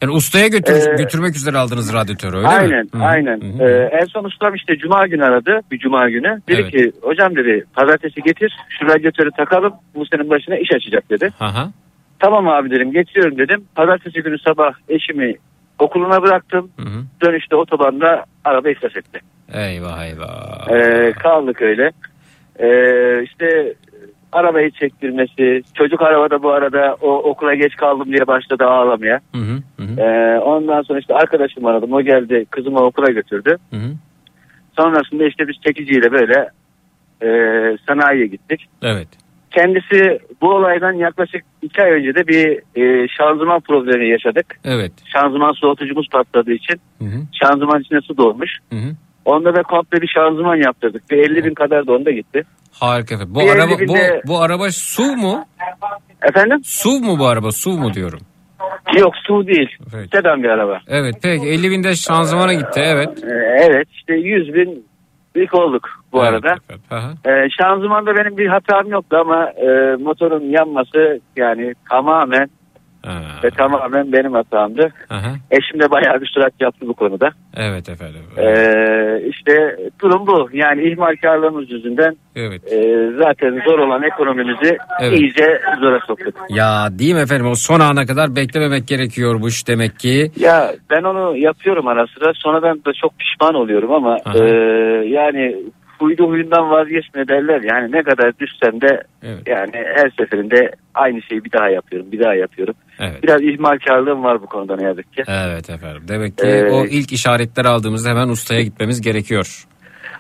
[0.02, 2.52] Yani ustaya götür, Ee, götürmek üzere aldınız radyatörü öyle mi?
[2.54, 3.02] aynen hı.
[3.04, 3.40] aynen.
[3.40, 3.62] Hı.
[3.64, 6.40] Ee, en son ustam işte cuma günü aradı bir cuma günü.
[6.48, 6.70] Dedi Evet.
[6.70, 11.30] ki hocam dedi pazartesi getir şu radyatörü takalım bu senin başına iş açacak dedi.
[11.40, 11.70] Aha.
[12.18, 13.64] Tamam abi dedim geçiyorum dedim.
[13.74, 15.34] Pazartesi günü sabah eşimi
[15.78, 16.70] okuluna bıraktım.
[16.76, 17.04] Hı hı.
[17.22, 19.20] Dönüşte otobanda araba iflas etti.
[19.54, 20.70] Eyvah eyvah.
[20.70, 21.92] Ee, kaldık öyle.
[22.58, 23.74] Ee, işte
[24.32, 25.62] arabayı çektirmesi.
[25.74, 29.20] Çocuk arabada bu arada o okula geç kaldım diye başladı ağlamaya.
[29.34, 30.00] Hı hı.
[30.00, 31.92] Ee, ondan sonra işte arkadaşım aradım.
[31.92, 33.56] O geldi kızımı okula götürdü.
[33.70, 33.90] Hı hı.
[34.76, 36.50] Sonrasında işte biz çekiciyle böyle
[37.22, 37.28] e,
[37.86, 38.68] sanayiye gittik.
[38.82, 39.08] Evet.
[39.56, 42.46] Kendisi bu olaydan yaklaşık iki ay önce de bir
[42.82, 44.46] e, şanzıman problemi yaşadık.
[44.64, 44.92] Evet.
[45.12, 47.18] Şanzıman soğutucumuz patladığı için Hı hı.
[47.42, 48.50] şanzıman içine su dolmuş.
[48.72, 48.90] Hı hı.
[49.24, 51.10] Onda da komple bir şanzıman yaptırdık.
[51.10, 52.42] Bir 50 bin kadar da onda gitti.
[52.72, 53.34] Harika efendim.
[53.34, 55.44] Bu Bir araba bu, binde- bu araba SUV mu?
[56.22, 56.60] Efendim?
[56.64, 57.52] SUV mu bu araba?
[57.52, 58.20] SUV mu diyorum.
[58.98, 59.70] Yok su değil.
[59.96, 60.08] Evet.
[60.14, 60.80] Sedan bir araba.
[60.88, 63.08] Evet peki 50 binde şanzımana gitti evet.
[63.24, 64.84] Ee, evet işte 100 bin
[65.34, 66.54] ilk olduk bu Evet arada.
[66.90, 67.10] Aha.
[67.26, 72.48] Ee, şanzımanda benim bir hatam yoktu ama e, motorun yanması yani tamamen
[73.06, 73.12] Ha.
[73.44, 74.88] ve tamamen benim hatamdı.
[75.10, 75.30] Aha.
[75.50, 77.30] Eşim de bayağı bir sürat yaptı bu konuda.
[77.56, 78.20] Evet efendim.
[78.38, 80.48] Ee, işte durum bu.
[80.52, 82.72] Yani ihmalkarlığımız yüzünden Evet.
[82.72, 82.78] e,
[83.18, 85.18] zaten zor olan ekonomimizi Evet.
[85.20, 86.34] iyice zora soktuk.
[86.50, 90.30] Ya değil mi efendim o son ana kadar beklememek gerekiyormuş demek ki.
[90.36, 92.32] Ya ben onu yapıyorum ara sıra.
[92.34, 94.38] Sonradan da çok pişman oluyorum ama Aha.
[94.38, 94.48] e,
[95.08, 95.56] yani
[95.98, 97.60] huydu huyundan vazgeçme derler.
[97.72, 99.42] Yani ne kadar düşsem de Evet.
[99.46, 102.12] yani her seferinde aynı şeyi bir daha yapıyorum.
[102.12, 102.74] Bir daha yapıyorum.
[103.00, 103.22] Evet.
[103.22, 105.22] Biraz ihmalkarlığım var bu konuda ne yazık ki.
[105.28, 106.02] Evet efendim.
[106.08, 109.66] Demek ki Ee, o ilk işaretleri aldığımızda hemen ustaya gitmemiz gerekiyor.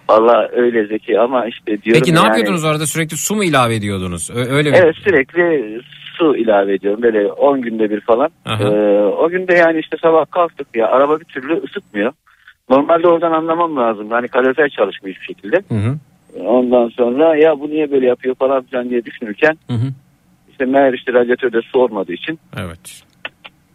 [0.08, 3.74] Valla öyle zeki ama işte diyorum Peki ne yani, yapıyordunuz orada sürekli su mu ilave
[3.74, 4.30] ediyordunuz?
[4.50, 4.76] Öyle mi?
[4.82, 5.80] Evet sürekli
[6.18, 8.28] su ilave ediyorum böyle 10 günde bir falan.
[8.44, 8.64] Aha.
[8.64, 12.12] Ee, o günde yani işte sabah kalktık ya araba bir türlü ısıtmıyor.
[12.70, 14.10] Normalde oradan anlamam lazım.
[14.10, 15.56] Hani kalorifer çalışmıyor hiçbir şekilde.
[15.68, 15.98] Hı hı.
[16.46, 19.86] Ondan sonra ya bu niye böyle yapıyor falan filan diye düşünürken Hı hı.
[20.50, 23.02] işte meğer işte radyatörde su olmadığı için Evet.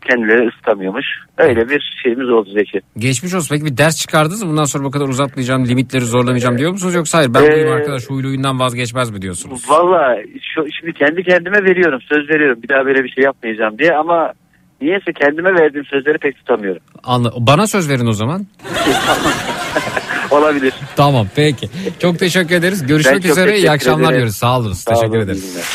[0.02, 1.06] kendileri ısıtamıyormuş.
[1.38, 2.82] Öyle bir şeyimiz oldu Zeki.
[2.98, 3.56] Geçmiş olsun.
[3.56, 4.50] Peki bir ders çıkardınız mı?
[4.50, 6.96] Bundan sonra bu kadar uzatmayacağım, limitleri zorlamayacağım diyor musunuz?
[6.96, 9.70] Yoksa hayır ben buyum Ee, arkadaş huylu huyundan vazgeçmez mi diyorsunuz?
[9.70, 13.94] Valla şu, şimdi kendi kendime veriyorum söz veriyorum bir daha böyle bir şey yapmayacağım diye
[13.96, 14.34] ama
[14.82, 16.82] niyeyse kendime verdiğim sözleri pek tutamıyorum.
[17.03, 18.47] Anla Bana söz verin o zaman.
[20.32, 20.73] Olabilir.
[20.95, 21.69] Tamam peki.
[21.99, 22.86] Çok teşekkür ederiz.
[22.88, 23.57] Görüşmek üzere.
[23.57, 24.15] İyi akşamlar ederim.
[24.17, 24.36] diyoruz.
[24.36, 24.73] Sağ olun.
[24.73, 25.51] Sağ Teşekkür olun, ederiz.
[25.53, 25.65] günler.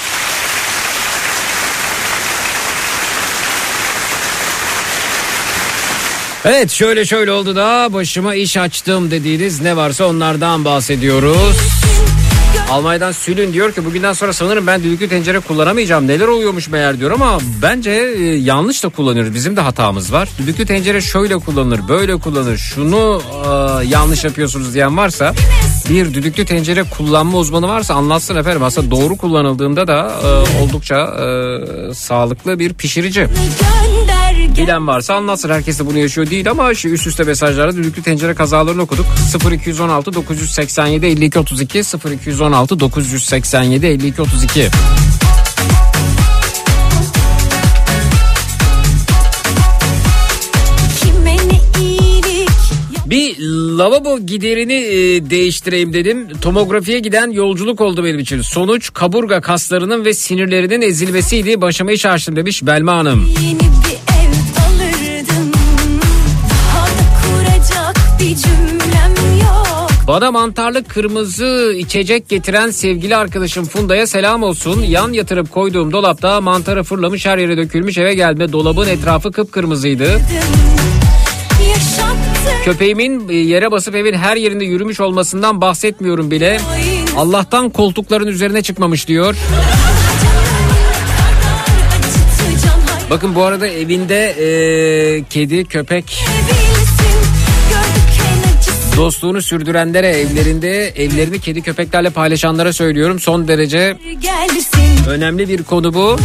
[6.44, 11.56] Evet şöyle şöyle oldu da başıma iş açtım dediğiniz ne varsa onlardan bahsediyoruz.
[12.70, 16.08] Almanya'dan Sülün diyor ki bugünden sonra sanırım ben düdüklü tencere kullanamayacağım.
[16.08, 19.34] Neler oluyormuş meğer diyor ama bence e, yanlış da kullanıyoruz.
[19.34, 20.28] Bizim de hatamız var.
[20.38, 22.58] Düdüklü tencere şöyle kullanılır, böyle kullanılır.
[22.58, 23.48] Şunu e,
[23.86, 25.34] yanlış yapıyorsunuz diyen varsa
[25.90, 28.62] bir düdüklü tencere kullanma uzmanı varsa anlatsın efendim.
[28.62, 33.28] Aslında doğru kullanıldığında da e, oldukça e, sağlıklı bir pişirici.
[34.56, 35.50] Bilen varsa anlatsın.
[35.50, 39.06] Herkes de bunu yaşıyor değil ama şu üst üste mesajlarda düdüklü tencere kazalarını okuduk.
[39.52, 41.82] 0216 987 52 32
[42.12, 44.68] 0216 987 52 32.
[51.00, 52.50] Kime ne iyilik
[53.06, 53.38] Bir
[53.78, 56.28] lavabo giderini e, değiştireyim dedim.
[56.40, 58.42] Tomografiye giden yolculuk oldu benim için.
[58.42, 61.60] Sonuç kaburga kaslarının ve sinirlerinin ezilmesiydi.
[61.60, 63.28] Başıma iş açtım demiş Belma Hanım.
[63.42, 63.75] yeni
[70.16, 74.82] Bana mantarlı kırmızı içecek getiren sevgili arkadaşım Funda'ya selam olsun.
[74.82, 80.20] Yan yatırıp koyduğum dolapta mantarı fırlamış her yere dökülmüş eve geldiğimde dolabın etrafı kıpkırmızıydı.
[82.64, 86.60] Köpeğimin e, yere basıp evin her yerinde yürümüş olmasından bahsetmiyorum bile.
[87.16, 89.36] Allah'tan koltukların üzerine çıkmamış diyor.
[93.10, 96.65] Bakın bu arada evinde e, kedi, köpek acısı
[98.96, 103.20] dostluğunu sürdürenlere evlerinde evlerini kedi köpeklerle paylaşanlara söylüyorum.
[103.20, 103.96] Son derece
[105.08, 106.16] önemli bir konu bu.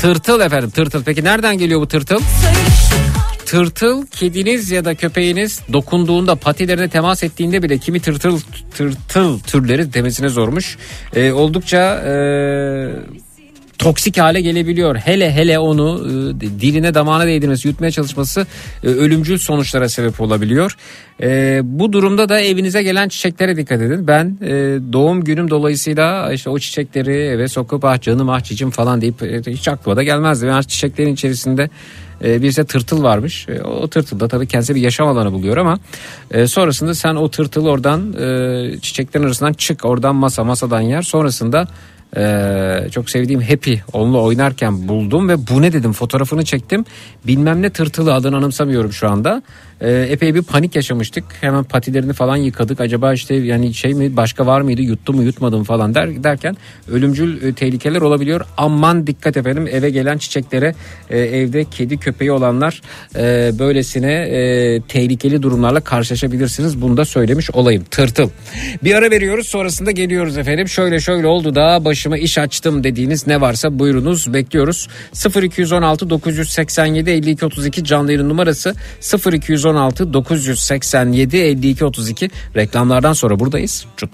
[0.00, 1.04] Tırtıl efendim tırtıl.
[1.04, 2.20] Peki nereden geliyor bu tırtıl?
[3.46, 8.40] Tırtıl kediniz ya da köpeğiniz dokunduğunda patilerine temas ettiğinde bile kimi tırtıl
[8.76, 10.76] tırtıl türleri demesine zormuş.
[11.16, 12.12] Ee, oldukça e,
[13.78, 14.96] toksik hale gelebiliyor.
[14.96, 18.46] Hele hele onu e, diline damağına değdirmesi, yutmaya çalışması
[18.84, 20.76] e, ölümcül sonuçlara sebep olabiliyor.
[21.22, 24.06] E, bu durumda da evinize gelen çiçeklere dikkat edin.
[24.06, 24.48] Ben e,
[24.92, 29.42] doğum günüm dolayısıyla işte o çiçekleri eve sokup ah canım ah cicim falan deyip e,
[29.46, 30.46] hiç aklıma da gelmezdi.
[30.46, 31.70] Ben çiçeklerin içerisinde
[32.24, 33.48] e, bir ise tırtıl varmış.
[33.48, 35.78] E, o tırtıl da tabii kendisi bir yaşam alanı buluyor ama
[36.30, 41.68] e, sonrasında sen o tırtılı oradan e, çiçeklerin arasından çık oradan masa masadan yer sonrasında
[42.16, 46.84] ee, çok sevdiğim Happy onunla oynarken buldum ve bu ne dedim fotoğrafını çektim.
[47.26, 49.42] Bilmem ne tırtılı adını anımsamıyorum şu anda
[49.80, 51.24] Ee, epey bir panik yaşamıştık.
[51.40, 52.80] Hemen patilerini falan yıkadık.
[52.80, 54.82] Acaba işte yani şey mi başka var mıydı?
[54.82, 56.56] Yuttu mu yutmadı mı falan der, derken
[56.92, 58.40] ölümcül e, tehlikeler olabiliyor.
[58.56, 60.74] Aman dikkat efendim eve gelen çiçeklere
[61.10, 62.82] e, evde kedi köpeği olanlar
[63.16, 66.82] e, böylesine e, tehlikeli durumlarla karşılaşabilirsiniz.
[66.82, 67.84] Bunu da söylemiş olayım.
[67.90, 68.30] Tırtıl.
[68.84, 70.68] Bir ara veriyoruz sonrasında geliyoruz efendim.
[70.68, 74.34] Şöyle şöyle oldu da başıma iş açtım dediğiniz ne varsa buyurunuz.
[74.34, 74.88] Bekliyoruz.
[75.42, 78.74] 0216 987 52 32 canlı yayın numarası.
[79.32, 79.65] 0216
[80.12, 84.10] 987 52 32 reklamlardan sonra buradayız Çut.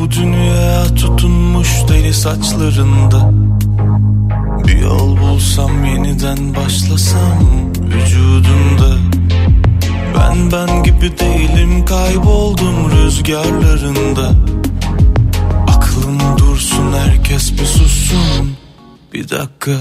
[0.00, 0.27] Bu dünya
[1.88, 3.30] deli saçlarında.
[4.66, 7.38] Bir yol bulsam yeniden başlasam
[7.80, 8.98] vücudunda.
[10.18, 14.34] Ben ben gibi değilim kayboldum rüzgarlarında.
[15.68, 18.56] Aklım dursun herkes bir sussun.
[19.12, 19.72] Bir dakika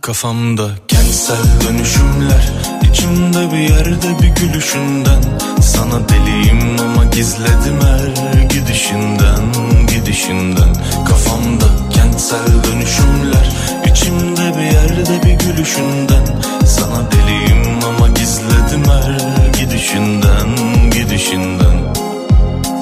[0.00, 5.22] Kafamda kentsel dönüşümler içimde bir yerde bir gülüşünden.
[5.62, 9.42] Sana deliyim ama gizledim her gidişinden
[9.88, 10.74] Gidişinden.
[11.08, 13.46] Kafamda kentsel dönüşümler
[13.90, 16.24] içimde bir yerde bir gülüşünden.
[16.66, 20.48] Sana deliyim ama gizledim her gidişinden
[20.90, 21.94] Gidişinden.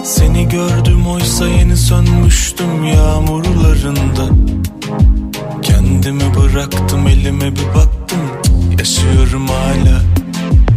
[0.05, 4.29] Seni gördüm oysa yeni sönmüştüm yağmurlarında.
[5.63, 7.98] Kendimi bıraktım elime bir cık,
[8.89, 10.01] Yaşıyorum hala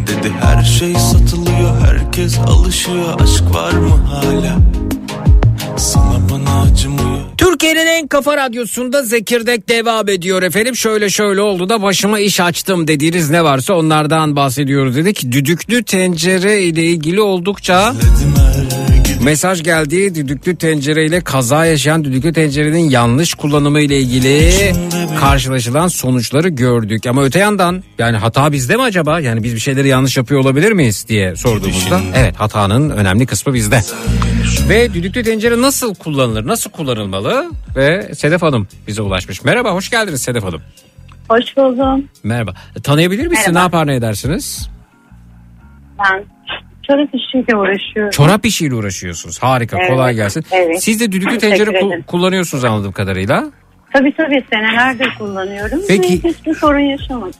[0.07, 4.57] Dedi her şey satılıyor herkes alışıyor Aşk var mı hala
[7.37, 10.75] Türkiye'nin en kafa radyosunda Zekirdek devam ediyor efendim.
[10.75, 15.31] Şöyle şöyle oldu da başıma iş açtım dediğiniz ne varsa onlardan bahsediyoruz dedik.
[15.31, 17.93] Düdüklü tencere ile ilgili oldukça
[19.23, 20.15] mesaj geldi.
[20.15, 24.51] Düdüklü tencere ile kaza yaşayan düdüklü tencerenin yanlış kullanımı ile ilgili
[25.19, 27.07] karşılaşılan sonuçları gördük.
[27.07, 29.19] Ama öte yandan yani hata bizde mi acaba?
[29.19, 33.81] Yani biz bir şeyleri yanlış yapıyor olabilir miyiz diye sorduğumuzda evet hatanın önemli kısmı bizde.
[34.69, 37.51] Ve düdüklü tencere nasıl kullanılır, nasıl kullanılmalı?
[37.75, 39.43] Ve Sedef Hanım bize ulaşmış.
[39.43, 40.61] Merhaba, hoş geldiniz Sedef Hanım.
[41.29, 42.05] Hoş buldum.
[42.23, 42.53] Merhaba.
[42.83, 43.43] Tanıyabilir misin?
[43.53, 43.59] Merhaba.
[43.59, 44.69] Ne yapar ne edersiniz?
[45.99, 46.25] Ben
[46.91, 48.11] çorap işiyle uğraşıyorum.
[48.11, 49.39] Çorap işiyle uğraşıyorsunuz.
[49.43, 50.43] Harika, Evet, kolay gelsin.
[50.51, 50.83] evet.
[50.83, 53.51] Siz de düdüklü tencere ku- kullanıyorsunuz anladığım kadarıyla.
[53.93, 55.79] Tabii tabii senelerdir kullanıyorum.
[55.87, 56.23] Peki.
[56.23, 57.33] Ve hiçbir sorun yaşamadım.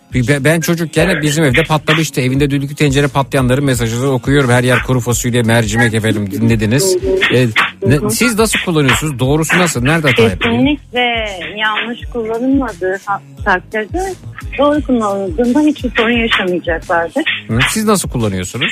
[0.43, 2.21] Ben- çocukken bizim evde patlamıştı.
[2.21, 4.49] Evinde düdüklü tencere patlayanların mesajını okuyorum.
[4.49, 6.97] Her yer kuru fasulye, mercimek efendim dinlediniz.
[7.33, 7.47] Ee,
[7.85, 9.19] ne- siz nasıl kullanıyorsunuz?
[9.19, 9.83] Doğrusu nasıl?
[9.83, 10.37] Nerede hata?
[10.37, 11.25] Kesinlikle
[11.57, 12.97] yanlış kullanılmadığı
[13.45, 14.13] takdirde
[14.57, 17.23] doğru kullanıldığında hiçbir sorun yaşamayacaklardır.
[17.47, 18.71] Hı, Siz nasıl kullanıyorsunuz?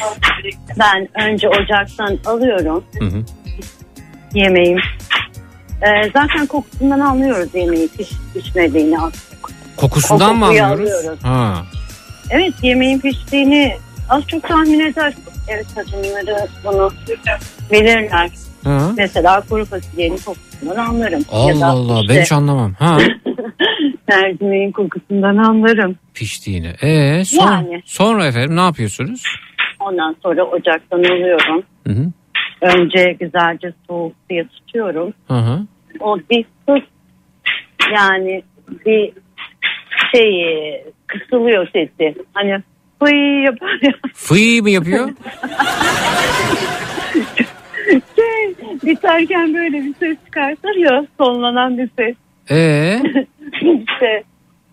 [0.79, 3.23] Ben önce ocaktan alıyorum Hı hı.
[4.33, 4.79] yemeğim.
[5.81, 8.97] Ee, zaten kokusundan anlıyoruz yemeği piş, pişmediğini.
[9.77, 10.95] Kokusundan O mı kokuyu anlıyoruz?
[10.95, 11.19] alıyoruz.
[11.23, 11.63] Ha.
[12.29, 13.77] Evet yemeğin piştiğini
[14.09, 15.13] az çok tahmin eder.
[15.47, 16.91] Evet kadınları bunu
[17.71, 18.29] bilirler.
[18.63, 18.91] Ha.
[18.97, 21.19] Mesela kuru fasulyenin kokusundan anlarım.
[21.19, 22.73] Ya Allah da Allah işte ben hiç anlamam.
[22.79, 22.97] Ha.
[24.09, 25.95] mercimeğin kokusundan anlarım.
[26.13, 26.73] Piştiğini.
[26.81, 27.81] Ee, sonra, Yani.
[27.85, 29.23] sonra efendim ne yapıyorsunuz?
[29.79, 31.63] Ondan sonra ocaktan alıyorum.
[31.87, 32.05] Hı hı.
[32.61, 35.13] Önce güzelce soğuk suya tutuyorum.
[35.27, 35.59] Hı hı.
[35.99, 36.83] O bir sus
[37.95, 38.43] yani
[38.85, 39.11] bir
[40.15, 42.15] şey kısılıyor sesi.
[42.33, 42.63] Hani
[42.99, 43.91] fıy yapar ya.
[44.13, 45.09] Fıy mı yapıyor?
[47.89, 52.15] Şey, biterken böyle bir ses çıkartır ya sonlanan bir ses.
[52.51, 52.99] Ee,
[53.61, 54.23] işte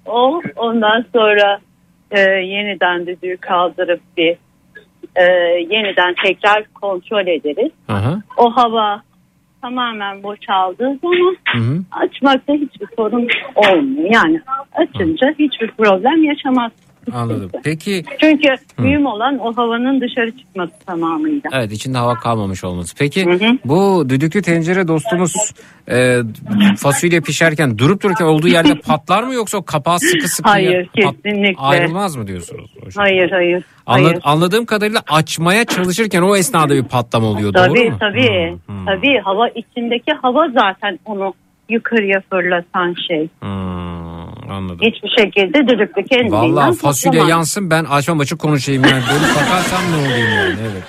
[0.06, 1.58] o ondan sonra
[2.10, 4.36] e, yeniden düdüğü kaldırıp bir
[5.16, 5.22] e,
[5.70, 7.72] yeniden tekrar kontrol ederiz.
[7.88, 8.22] Aha.
[8.36, 9.02] O hava
[9.62, 11.78] tamamen boşaldığı zaman Hı hı.
[11.92, 14.10] açmakta hiçbir sorun olmuyor.
[14.14, 14.40] Yani
[14.72, 16.72] açınca hiçbir problem yaşamaz.
[17.14, 17.50] Anladım.
[17.64, 18.48] Peki Çünkü
[18.78, 21.50] mühim olan o havanın dışarı çıkması tamamıyla.
[21.52, 22.96] evet içinde hava kalmamış olması.
[22.98, 23.26] Peki
[23.64, 25.32] bu düdüklü tencere dostumuz
[25.90, 26.18] e,
[26.78, 31.14] fasulye pişerken durup dururken olduğu yerde patlar mı yoksa o kapağı sıkı sıkı Hayır, pat-
[31.22, 31.62] kesinlikle.
[31.62, 32.70] ayrılmaz mı diyorsunuz?
[32.76, 33.00] O şekilde?
[33.00, 33.64] Hayır hayır.
[33.86, 34.18] Anla- hayır.
[34.22, 37.96] Anladığım kadarıyla açmaya çalışırken o esnada bir patlama oluyor Tabii doğru mu?
[38.00, 38.56] tabii.
[38.86, 41.34] Tabii hava içindeki hava zaten onu
[41.68, 43.28] yukarıya fırlatan şey.
[43.40, 44.15] Hmm,
[44.50, 44.86] anladım.
[44.86, 47.30] Hiçbir şekilde düdüklü kendiliğinden Vallahi fasulye patlamaz.
[47.30, 49.02] yansın ben açmam açık konuşayım yani.
[49.12, 50.84] Böyle bakarsam ne olayım yani evet.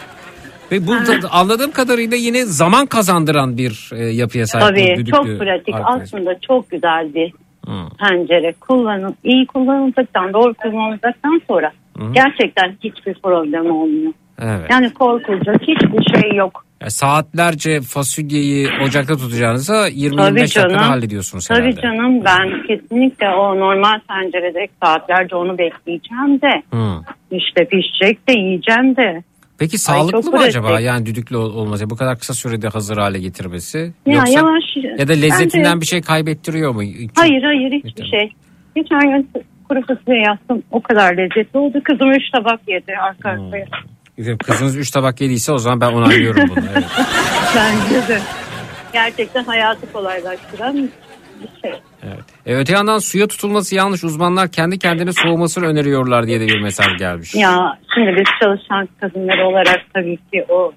[0.72, 4.68] Ve bu da, anladığım kadarıyla yine zaman kazandıran bir e, yapıya sahip.
[4.68, 6.02] Tabii düdüklü çok pratik arkadaş.
[6.02, 7.34] aslında çok güzel bir
[7.66, 7.72] Hı.
[8.00, 12.04] pencere kullanın iyi kullanıldıktan doğru kullanıldıktan sonra Hı.
[12.14, 14.14] gerçekten hiçbir problem olmuyor.
[14.42, 14.68] Evet.
[14.70, 16.67] Yani korkulacak hiçbir şey yok.
[16.82, 21.82] Ya saatlerce fasulyeyi ocakta tutacağınıza 20-25 Tabii dakikada hallediyorsunuz Tabii herhalde.
[21.82, 27.02] canım ben kesinlikle o normal tencerede saatlerce onu bekleyeceğim de Hı.
[27.32, 29.24] işte pişecek de yiyeceğim de.
[29.60, 30.48] Peki sağlıklı çok mı pratik.
[30.50, 33.94] acaba yani düdüklü ol- olması bu kadar kısa sürede hazır hale getirmesi?
[34.06, 34.64] Ya Yoksa yavaş.
[34.98, 36.82] ya da lezzetinden bence- bir şey kaybettiriyor mu?
[37.16, 38.32] Hayır hayır hiçbir şey.
[38.76, 39.30] Geçen gün
[39.70, 41.82] kuru fasulye yaptım o kadar lezzetli oldu.
[41.84, 43.52] Kızım üç tabak yedi arka Hmm.
[44.20, 44.38] Arkaya.
[44.38, 46.66] Kızınız 3 tabak yediyse o zaman ben onaylıyorum bunu.
[46.74, 46.84] Evet.
[47.56, 48.20] Bence de.
[48.94, 51.80] Gerçekten hayatı kolaylaştıran bir şey.
[52.04, 52.24] Evet.
[52.46, 54.04] E, öte yandan suya tutulması yanlış.
[54.04, 57.36] Uzmanlar kendi kendine soğumasını öneriyorlar diye de bir mesaj gelmiş.
[57.36, 60.72] Ya şimdi biz çalışan kadınlar olarak tabii ki o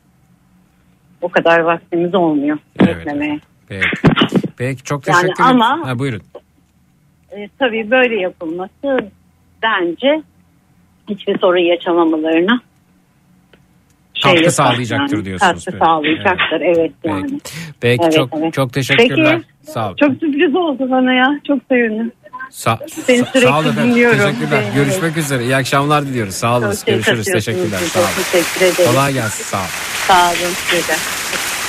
[1.23, 3.39] o kadar vaktimiz olmuyor beklemeye.
[3.69, 3.87] Peki.
[4.57, 5.63] Peki çok Yani teşekkür ederim.
[5.63, 6.23] ama- Ha, buyurun.
[7.31, 9.11] E, tabii böyle yapılması
[9.63, 10.23] bence
[11.09, 12.61] hiçbir sorun yaşamamalarına
[14.23, 15.25] Katkı yapar sağlayacaktır yani.
[15.25, 15.65] diyorsunuz.
[15.65, 17.41] Katkı sağlayacaktır evet, yani.
[17.81, 18.53] Peki Evet, çok evet.
[18.55, 19.39] çok teşekkürler.
[19.63, 19.97] Peki, Sağ olun.
[19.97, 21.41] Çok sürpriz oldu bana ya.
[21.47, 22.13] Çok sevindim.
[22.51, 23.91] Sa- Seni sürekli sağ olun efendim.
[23.91, 24.19] dinliyorum.
[24.19, 24.63] Teşekkürler.
[24.65, 24.75] Evet.
[24.75, 25.45] Görüşmek üzere.
[25.45, 26.35] İyi akşamlar diliyoruz.
[26.35, 26.73] Sağ olun.
[26.73, 27.25] Şey Görüşürüz.
[27.27, 27.79] Teşekkürler.
[27.79, 28.09] Sağ olun.
[28.33, 28.91] teşekkür ederim.
[28.93, 29.45] Kolay gelsin.
[29.45, 29.67] Sağ olun.
[30.07, 30.93] Sağ olun size.
[30.93, 31.60] Geçiyor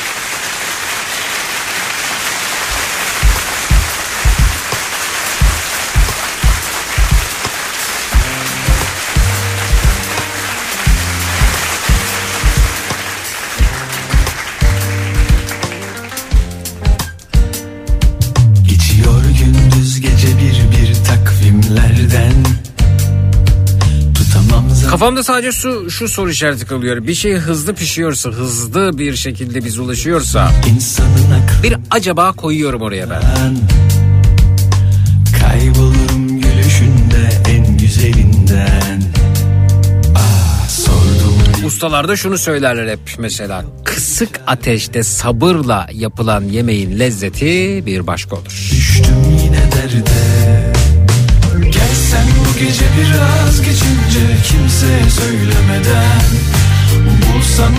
[25.02, 27.08] Kafamda sadece şu, şu soru işareti kalıyor.
[27.08, 30.52] Bir şey hızlı pişiyorsa, hızlı bir şekilde biz ulaşıyorsa
[31.64, 33.58] bir acaba koyuyorum oraya ben.
[35.40, 39.02] Kaybolurum gülüşünde en güzelinden
[40.16, 43.66] Ah sordum Ustalar da şunu söylerler hep mesela.
[43.86, 48.70] Kısık ateşte sabırla yapılan yemeğin lezzeti bir başka olur.
[48.72, 50.12] Düştüm yine derde
[51.72, 52.31] Gelsen bu
[52.62, 56.22] gece biraz geçince kimseye söylemeden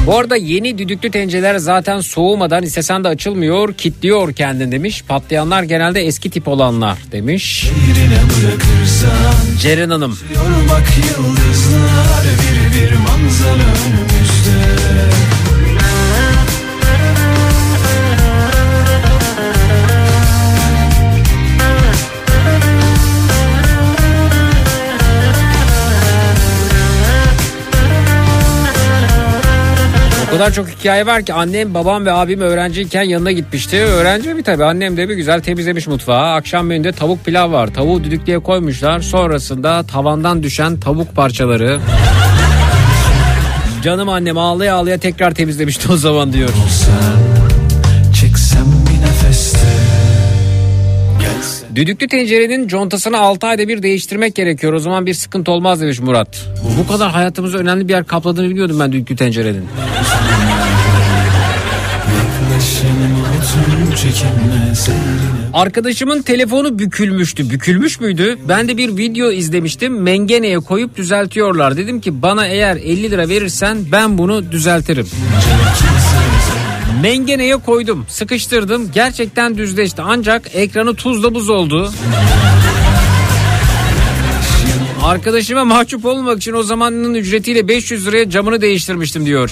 [0.06, 5.04] Bu arada yeni düdüklü tencereler zaten soğumadan istesen de açılmıyor, kitliyor kendini demiş.
[5.08, 7.68] Patlayanlar genelde eski tip olanlar demiş.
[9.60, 10.18] Ceren Hanım.
[10.30, 10.36] Bir
[12.80, 14.11] bir manzara önümüzde
[30.32, 33.76] O kadar çok hikaye var ki annem, babam ve abim öğrenciyken yanına gitmişti.
[33.76, 36.32] Öğrenci mi tabii annem de bir güzel temizlemiş mutfağı.
[36.34, 37.66] Akşam menüde tavuk pilav var.
[37.66, 39.00] Tavuğu düdüklüye koymuşlar.
[39.00, 41.80] Sonrasında tavandan düşen tavuk parçaları.
[43.82, 46.48] Canım annem ağlaya ağlaya tekrar temizlemişti o zaman diyor.
[46.48, 47.31] Çeksem
[51.74, 54.72] Düdüklü tencerenin contasını 6 ayda bir değiştirmek gerekiyor.
[54.72, 56.46] O zaman bir sıkıntı olmaz demiş Murat.
[56.78, 59.64] Bu kadar hayatımızda önemli bir yer kapladığını biliyordum ben düdüklü tencerenin.
[65.52, 67.50] Arkadaşımın telefonu bükülmüştü.
[67.50, 68.38] Bükülmüş müydü?
[68.48, 70.02] Ben de bir video izlemiştim.
[70.02, 71.76] Mengeneye koyup düzeltiyorlar.
[71.76, 75.06] Dedim ki bana eğer 50 lira verirsen ben bunu düzeltirim.
[77.02, 78.90] Mengeneye koydum, sıkıştırdım.
[78.94, 80.02] Gerçekten düzleşti.
[80.02, 81.92] Ancak ekranı tuzla buz oldu.
[85.02, 89.50] Arkadaşıma mahcup olmamak için o zamanın ücretiyle 500 liraya camını değiştirmiştim diyor.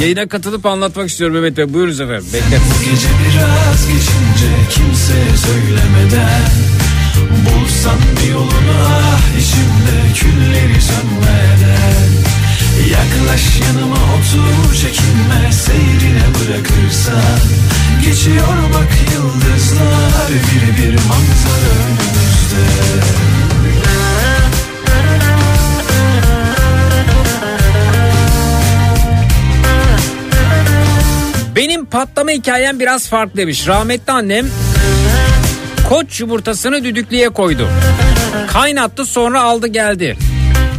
[0.00, 1.74] Yayına katılıp anlatmak istiyorum Mehmet Bey.
[1.74, 2.26] Buyurunuz efendim.
[2.32, 2.58] Bekle.
[2.84, 6.50] Gece biraz geçince kimseye söylemeden
[7.44, 11.65] Bulsan bir yolunu ah içimde külleri sönmeden
[12.90, 17.38] Yaklaş yanıma otur çekinme seyrine bırakırsan
[18.04, 22.66] Geçiyor bak yıldızlar bir bir manzara önümüzde
[31.56, 33.68] Benim patlama hikayem biraz farklı demiş.
[33.68, 34.46] Rahmetli annem
[35.88, 37.68] koç yumurtasını düdüklüye koydu.
[38.52, 40.16] Kaynattı sonra aldı geldi.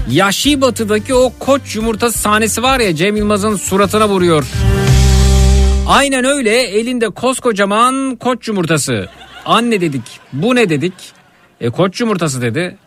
[0.09, 4.45] Yahşi Batı'daki o koç yumurtası sahnesi var ya Cem Yılmaz'ın suratına vuruyor.
[5.87, 9.09] Aynen öyle elinde koskocaman koç yumurtası.
[9.45, 10.01] Anne dedik
[10.33, 10.93] bu ne dedik?
[11.61, 12.77] E, koç yumurtası dedi.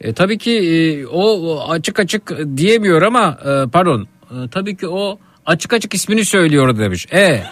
[0.00, 5.18] E, tabii ki e, o açık açık diyemiyor ama e, pardon E, tabii ki o
[5.46, 7.06] açık açık ismini söylüyor demiş.
[7.12, 7.42] E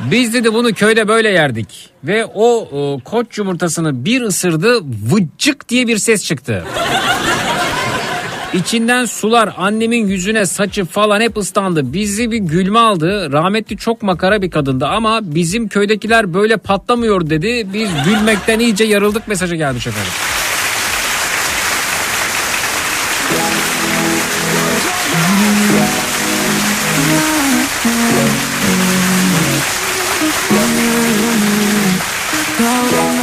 [0.00, 4.80] biz dedi bunu köyde böyle yerdik ve o, o koç yumurtasını bir ısırdı
[5.12, 6.64] vıcık diye bir ses çıktı.
[8.54, 11.92] İçinden sular annemin yüzüne saçı falan hep ıslandı.
[11.92, 13.32] Bizi bir gülme aldı.
[13.32, 17.66] Rahmetli çok makara bir kadındı ama bizim köydekiler böyle patlamıyor dedi.
[17.74, 20.12] Biz gülmekten iyice yarıldık mesajı gelmiş efendim.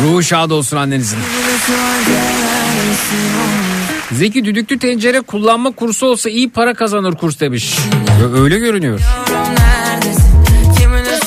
[0.04, 1.20] Ruhu şad olsun annenizin.
[4.12, 7.78] Zeki düdüklü tencere kullanma kursu olsa iyi para kazanır kurs demiş.
[8.36, 9.02] Öyle görünüyor.
[9.58, 10.46] neredesin?
[10.78, 11.20] Kiminle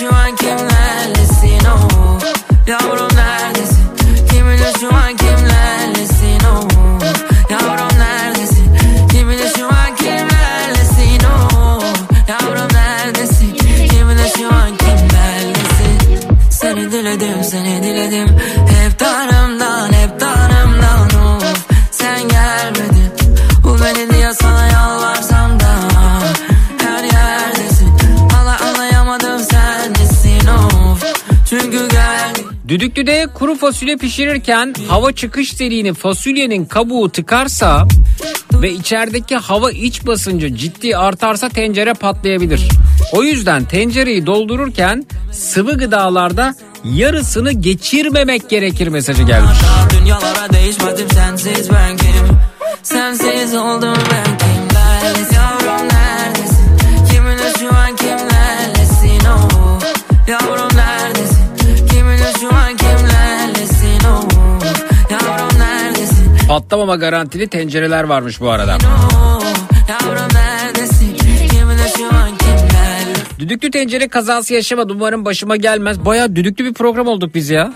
[32.78, 37.86] Düdüklüde kuru fasulye pişirirken hava çıkış deliğini fasulyenin kabuğu tıkarsa
[38.52, 42.68] ve içerideki hava iç basıncı ciddi artarsa tencere patlayabilir.
[43.12, 46.54] O yüzden tencereyi doldururken sıvı gıdalarda
[46.84, 49.58] yarısını geçirmemek gerekir mesajı gelmiş.
[49.90, 52.38] Dünyalara değişmedim sensiz ben kim
[52.82, 56.76] Sensiz oldum ben kimlerlesin Yavrum neredesin
[57.10, 59.80] Kiminle şu an kimlerlesin oh
[60.28, 60.57] Yavrum
[66.48, 68.78] patlamama garantili tencereler varmış bu arada.
[73.38, 76.04] Düdüklü tencere kazası yaşamadım umarım başıma gelmez.
[76.04, 77.72] Baya düdüklü bir program olduk biz ya.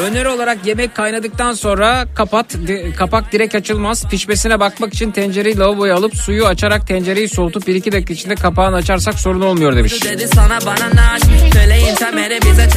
[0.00, 4.08] Öneri olarak yemek kaynadıktan sonra kapat di- kapak direkt açılmaz.
[4.08, 9.14] Pişmesine bakmak için tencereyi lavaboya alıp suyu açarak tencereyi soğutup 1-2 dakika içinde kapağını açarsak
[9.20, 9.92] sorun olmuyor demiş.
[9.92, 10.18] Bize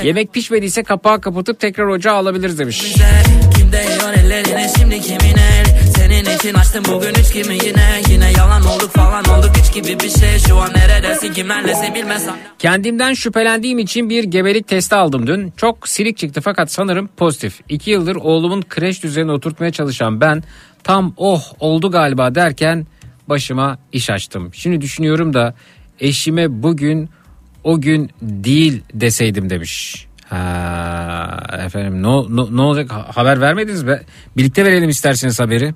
[0.04, 2.82] Yemek pişmediyse kapağı kapatıp tekrar ocağa alabiliriz demiş.
[2.82, 3.43] Kim
[3.74, 5.65] değiyor ellerine şimdi kimin el
[5.95, 10.09] Senin için açtım bugün üç kimi yine Yine yalan olduk falan olduk hiç gibi bir
[10.09, 15.53] şey Şu an neredesin kimlerlesin bilmezsem Kendimden şüphelendiğim için bir gebelik testi aldım dün.
[15.57, 17.59] Çok silik çıktı fakat sanırım pozitif.
[17.69, 20.43] İki yıldır oğlumun kreş düzenine oturtmaya çalışan ben
[20.84, 22.88] tam oh oldu galiba derken
[23.30, 24.53] başıma iş açtım.
[24.53, 25.55] Şimdi düşünüyorum da
[25.99, 27.09] eşime bugün
[27.63, 30.07] o gün değil deseydim demiş.
[30.34, 34.02] Ha, efendim ne, ne, ne olacak Ha- haber vermediniz mi?
[34.38, 35.74] Birlikte verelim isterseniz haberi.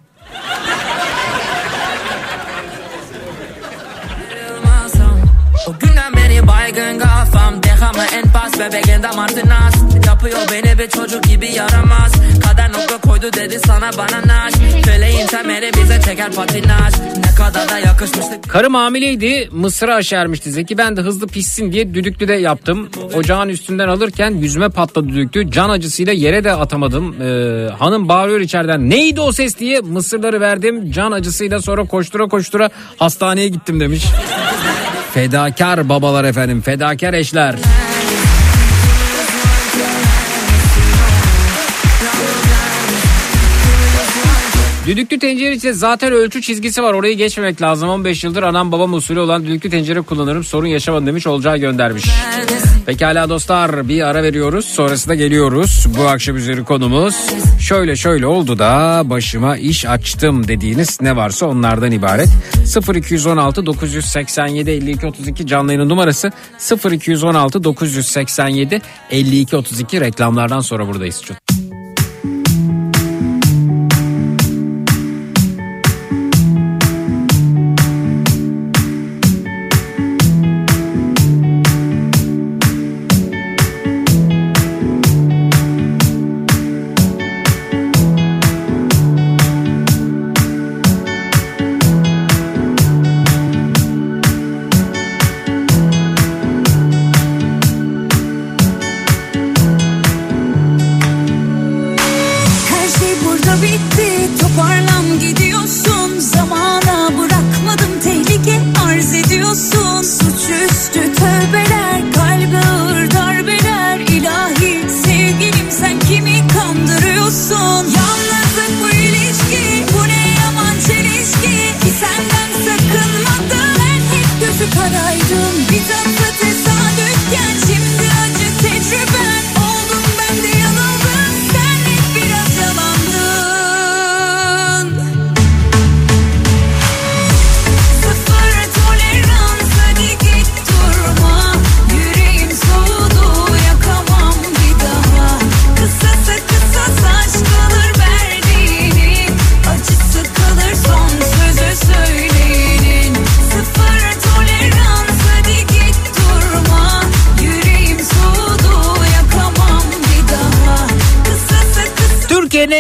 [5.68, 9.74] O günden beri baygın kafam Dehama en pas bebeğin damartı nas
[10.18, 12.12] Yapıyor beni bir çocuk gibi yaramaz
[12.44, 14.54] Kader nokta koydu dedi sana bana naş
[14.86, 20.98] Söyleyin temeri bize çeker patinaj Ne kadar da yakışmıştık Karım hamileydi mısırı aşermişti Zeki ben
[20.98, 22.90] de hızlı pişsin diye düdüklü de yaptım.
[23.14, 25.52] Ocağın üstünden alırken yüzüme patladı düdüklü.
[25.52, 27.22] Can acısıyla yere de atamadım.
[27.22, 30.92] Ee, hanım bağırıyor içeriden neydi o ses diye mısırları verdim.
[30.92, 34.06] Can acısıyla sonra koştura koştura hastaneye gittim demiş.
[35.14, 37.56] Fedakar babalar efendim fedakar eşler.
[44.88, 47.90] Düdüklü tencere için zaten ölçü çizgisi var orayı geçmemek lazım.
[47.90, 52.06] 15 yıldır anam babam usulü olan düdüklü tencere kullanırım sorun yaşamadım demiş olacağı göndermiş.
[52.86, 55.86] Pekala dostlar bir ara veriyoruz sonrasında geliyoruz.
[55.98, 57.16] Bu akşam üzeri konumuz
[57.60, 62.30] şöyle şöyle oldu da başıma iş açtım dediğiniz ne varsa onlardan ibaret.
[62.96, 66.32] 0216 987 52 32 canlı yayının numarası
[66.92, 68.82] 0216 987
[69.12, 71.22] 52 32 reklamlardan sonra buradayız.
[71.22, 71.38] Çok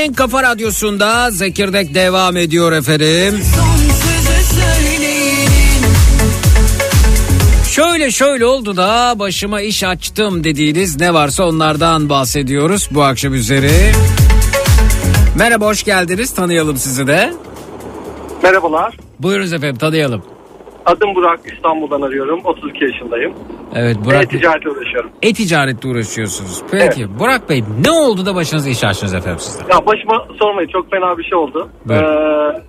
[0.08, 3.42] Türkiye'nin en kafa radyosunda Zekirdek devam ediyor efendim.
[7.70, 13.92] Şöyle şöyle oldu da başıma iş açtım dediğiniz ne varsa onlardan bahsediyoruz bu akşam üzeri.
[15.36, 17.34] Merhaba hoş geldiniz tanıyalım sizi de.
[18.44, 18.98] Merhabalar.
[19.20, 20.37] Buyurunuz efendim tanıyalım.
[20.88, 21.40] Adım Burak.
[21.56, 22.40] İstanbul'dan arıyorum.
[22.44, 23.34] 32 yaşındayım.
[23.76, 25.10] Evet Burak E-ticaretle uğraşıyorum.
[25.22, 26.62] e-ticaretle uğraşıyorsunuz.
[26.72, 29.64] Peki Burak Bey ne oldu da başınıza iş açtınız efendim sizden?
[29.76, 31.70] Ya başıma sormayın çok fena bir şey oldu.
[31.90, 31.94] Ee,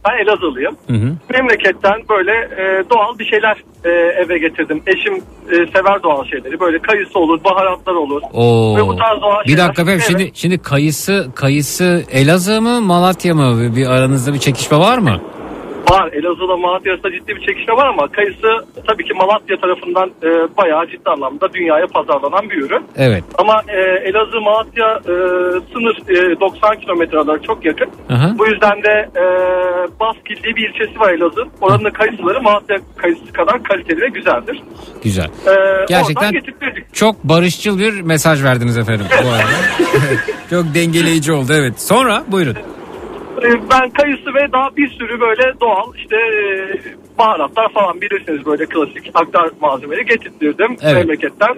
[0.05, 0.77] ben Elazığlıyım.
[0.87, 1.13] Hı hı.
[1.31, 3.89] Memleketten böyle e, doğal bir şeyler e,
[4.23, 4.83] eve getirdim.
[4.87, 5.15] Eşim
[5.51, 6.61] e, sever doğal şeyleri.
[6.61, 8.23] Böyle kayısı olur, baharatlar olur.
[8.33, 8.77] Oo.
[8.77, 10.19] Ve bu tarz doğal Bir dakika efendim Evet.
[10.19, 15.21] şimdi şimdi kayısı kayısı Elazığ mı Malatya mı bir aranızda bir çekişme var mı?
[15.91, 16.13] Var.
[16.13, 18.49] Elazığ'la Malatya arasında ciddi bir çekişme var ama kayısı
[18.87, 22.85] tabii ki Malatya tarafından e, bayağı ciddi anlamda dünyaya pazarlanan bir ürün.
[22.97, 23.25] Evet.
[23.39, 25.15] Ama e, Elazığ Malatya e,
[25.73, 25.97] sınır
[26.37, 27.89] e, 90 kilometre kadar çok yakın.
[28.11, 28.35] Aha.
[28.39, 29.25] Bu yüzden de e,
[30.01, 31.45] Baskil diye bir ilçesi var Elazığ.
[31.61, 34.63] Oranın kayısıları Malatya kayısı kadar kaliteli ve güzeldir.
[35.03, 35.25] Güzel.
[35.47, 35.55] E,
[35.89, 36.33] Gerçekten
[36.93, 39.43] çok barışçıl bir mesaj verdiniz efendim bu arada.
[40.51, 41.81] Çok dengeleyici oldu evet.
[41.81, 42.57] Sonra buyurun.
[43.43, 46.39] E, Ben kayısı ve daha bir sürü böyle doğal işte e,
[47.19, 50.95] baharatlar falan bilirsiniz böyle klasik aktar malzemeleri getirttirdim Evet.
[50.95, 51.55] memleketten.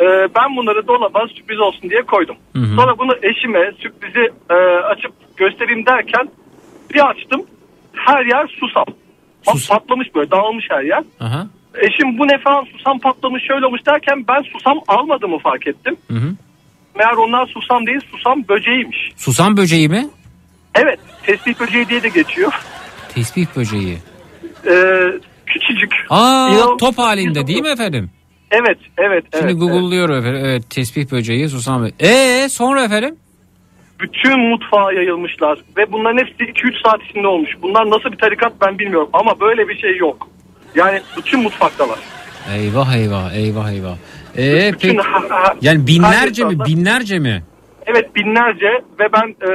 [0.00, 0.04] E,
[0.36, 2.36] ben bunları dolaba sürpriz olsun diye koydum.
[2.56, 2.76] Hı hı.
[2.76, 6.28] Sonra bunu eşime sürprizi e, açıp göstereyim derken
[6.94, 7.42] bir açtım
[7.92, 8.84] her yer susam.
[9.46, 11.02] Pat- Patlamış böyle dağılmış her yer.
[11.20, 11.46] Aha.
[11.74, 15.96] Eşim bu ne falan susam patlamış şöyle olmuş derken ben susam almadığımı fark ettim.
[16.10, 16.32] Hı hı.
[16.98, 19.12] Meğer onlar susam değil susam böceğiymiş.
[19.16, 20.06] Susam böceği mi?
[20.82, 22.52] Evet tesbih böceği diye de geçiyor.
[23.14, 23.98] Tesbih böceği.
[24.66, 25.00] Ee,
[25.46, 25.92] küçücük.
[26.10, 28.10] Aa İnan- top halinde değil mi efendim?
[28.50, 29.24] Evet evet.
[29.32, 30.42] Şimdi evet, google'lıyorum efendim.
[30.44, 31.94] Evet tesbih böceği susam böceği.
[32.12, 33.16] Eee sonra efendim?
[34.00, 37.50] Bütün mutfağa yayılmışlar ve bunların hepsi 2-3 saat içinde olmuş.
[37.62, 40.28] Bunlar nasıl bir tarikat ben bilmiyorum ama böyle bir şey yok.
[40.74, 41.98] Yani bütün mutfaktalar.
[42.54, 43.96] Eyvah eyvah eyvah eyvah.
[44.38, 47.42] Ee, Bütün ha- yani binlerce mi binlerce mi?
[47.86, 48.70] Evet binlerce
[49.00, 49.50] ve ben e,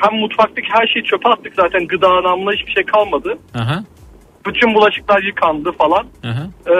[0.00, 3.38] hem mutfaktaki her şeyi çöpe attık zaten gıda anlamında hiçbir şey kalmadı.
[3.54, 3.84] Aha.
[4.46, 6.06] Bütün bulaşıklar yıkandı falan.
[6.24, 6.46] Aha.
[6.66, 6.74] E,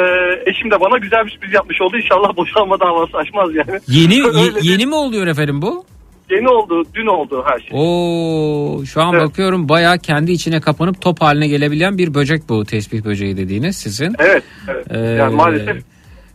[0.50, 1.96] eşim de bana güzel bir sürpriz yapmış oldu.
[1.96, 3.80] İnşallah boşanma davası açmaz yani.
[3.88, 5.84] Yeni ye- yeni mi oluyor efendim bu?
[6.30, 7.68] Yeni oldu, dün oldu her şey.
[7.72, 9.22] Oo, şu an Evet.
[9.24, 14.14] bakıyorum bayağı kendi içine kapanıp top haline gelebilen bir böcek bu tesbih böceği dediğiniz sizin.
[14.18, 14.86] Evet, evet.
[14.90, 15.76] Ee, yani maalesef.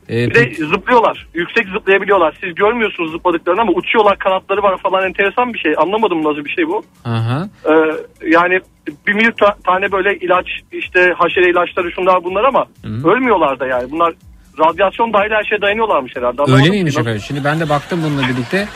[0.10, 1.28] E, Bir de zıplıyorlar.
[1.34, 2.38] Yüksek zıplayabiliyorlar.
[2.44, 5.74] Siz görmüyorsunuz zıpladıklarını ama uçuyorlar kanatları var falan enteresan bir şey.
[5.78, 6.84] Anlamadım nasıl bir şey bu.
[7.06, 7.50] Aha.
[7.66, 7.72] Ee,
[8.28, 8.60] yani
[9.08, 13.92] bir milyon ta- tane böyle ilaç işte haşere ilaçları şunlar bunlar ama ölmüyorlar da yani.
[13.92, 14.14] Bunlar
[14.60, 16.42] radyasyon dahil her şeye dayanıyorlarmış herhalde.
[16.42, 17.22] Anlamadım Öyle miymiş efendim?
[17.28, 18.68] Şimdi ben de baktım bununla birlikte.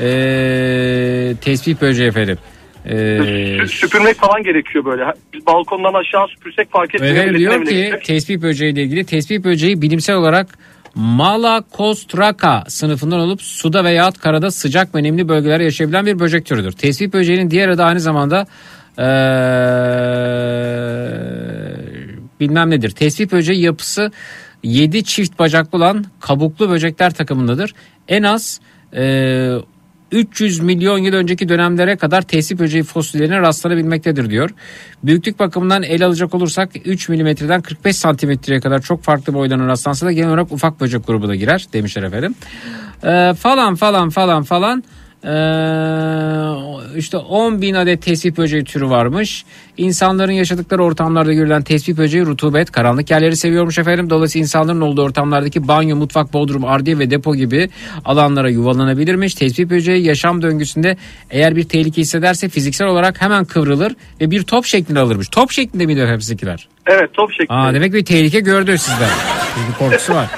[0.00, 2.38] Ee, tesbih böceği efendim.
[2.86, 5.04] Ee, Sü- Süpürmek falan gerekiyor böyle.
[5.32, 7.14] Biz balkondan aşağı süpürsek fark etmiyor.
[7.24, 10.46] Milletin diyor ki tesbih böceği ile ilgili tesbih böceği bilimsel olarak
[10.94, 16.72] Malacostraca sınıfından olup suda veya karada sıcak ve nemli bölgelerde yaşayabilen bir böcek türüdür.
[16.72, 18.46] Tesbih böceğinin diğer adı aynı zamanda
[18.98, 19.02] ee,
[22.40, 22.90] bilmem nedir.
[22.90, 24.10] Tesbih böceği yapısı
[24.62, 27.74] 7 çift bacaklı olan kabuklu böcekler takımındadır.
[28.08, 28.60] En az
[28.96, 29.54] ee,
[30.12, 34.50] 300 milyon yıl önceki dönemlere kadar tesbih böceği fosillerine rastlanabilmektedir diyor.
[35.02, 40.12] Büyüklük bakımından ele alacak olursak 3 milimetreden 45 santimetreye kadar çok farklı boylarına rastlansa da
[40.12, 42.34] genel olarak ufak böcek grubuna girer demişler efendim.
[43.04, 44.84] Ee, falan falan falan falan.
[45.24, 49.44] Ee, işte 10 bin adet tesbih böceği türü varmış.
[49.76, 54.10] İnsanların yaşadıkları ortamlarda görülen tesbih böceği rutubet, karanlık yerleri seviyormuş efendim.
[54.10, 57.70] Dolayısıyla insanların olduğu ortamlardaki banyo, mutfak, bodrum, ardiye ve depo gibi
[58.04, 59.34] alanlara yuvalanabilirmiş.
[59.34, 60.96] Tesbih böceği yaşam döngüsünde
[61.30, 65.28] eğer bir tehlike hissederse fiziksel olarak hemen kıvrılır ve bir top şeklinde alırmış.
[65.28, 66.68] Top şeklinde miydi efendim sizinkiler?
[66.86, 67.52] Evet top şeklinde.
[67.52, 69.10] Aa, demek bir tehlike gördü sizden.
[69.68, 70.28] Bir korkusu var.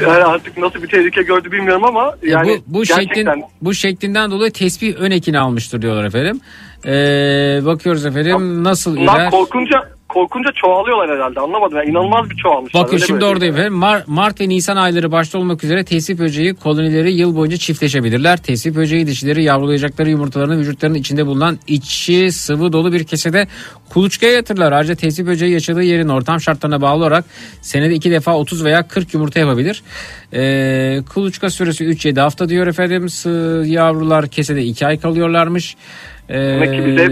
[0.00, 3.74] Yani artık nasıl bir tehlike gördü bilmiyorum ama E, yani bu, bu gerçekten şeklin bu
[3.74, 6.40] şeklinden dolayı tesbih ön ekini almıştır diyorlar efendim.
[6.86, 9.30] Ee, bakıyoruz efendim nasıl bunlar iler.
[9.30, 11.78] korkunca korkunca çoğalıyorlar herhalde anlamadım.
[11.78, 12.82] Yani inanılmaz bir çoğalmışlar.
[12.82, 13.78] Bakın Öyle şimdi oradayım efendim.
[13.78, 18.36] Mar- Mart ve Nisan ayları başta olmak üzere tesbih böceği kolonileri yıl boyunca çiftleşebilirler.
[18.36, 23.48] Tesbih böceği dişileri yavrulayacakları yumurtalarını vücutlarının içinde bulunan içi sıvı dolu bir kesede
[23.90, 24.72] kuluçkaya yatırırlar.
[24.72, 27.24] Ayrıca tesbih böceği yaşadığı yerin ortam şartlarına bağlı olarak
[27.60, 29.82] senede iki defa 30 veya 40 yumurta yapabilir.
[30.34, 33.06] Ee, kuluçka süresi 3-7 hafta diyor efendim.
[33.72, 35.76] Yavrular kesede 2 ay kalıyorlarmış.
[36.28, 37.08] Ee, Demek ki bize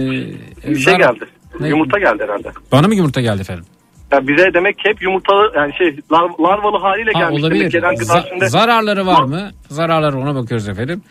[0.70, 1.24] bir şey geldi.
[1.64, 1.68] Ne?
[1.68, 2.48] Yumurta geldi herhalde.
[2.72, 3.64] Bana mı yumurta geldi efendim?
[4.12, 7.42] Ya bize demek ki hep yumurtalı yani şey lar- larvalı haliyle Ha, gelmiş.
[7.42, 7.70] Demek olabilir.
[7.70, 9.50] gelen gıda Za- içinde- zararları var mı?
[9.68, 11.02] Zararları ona bakıyoruz efendim.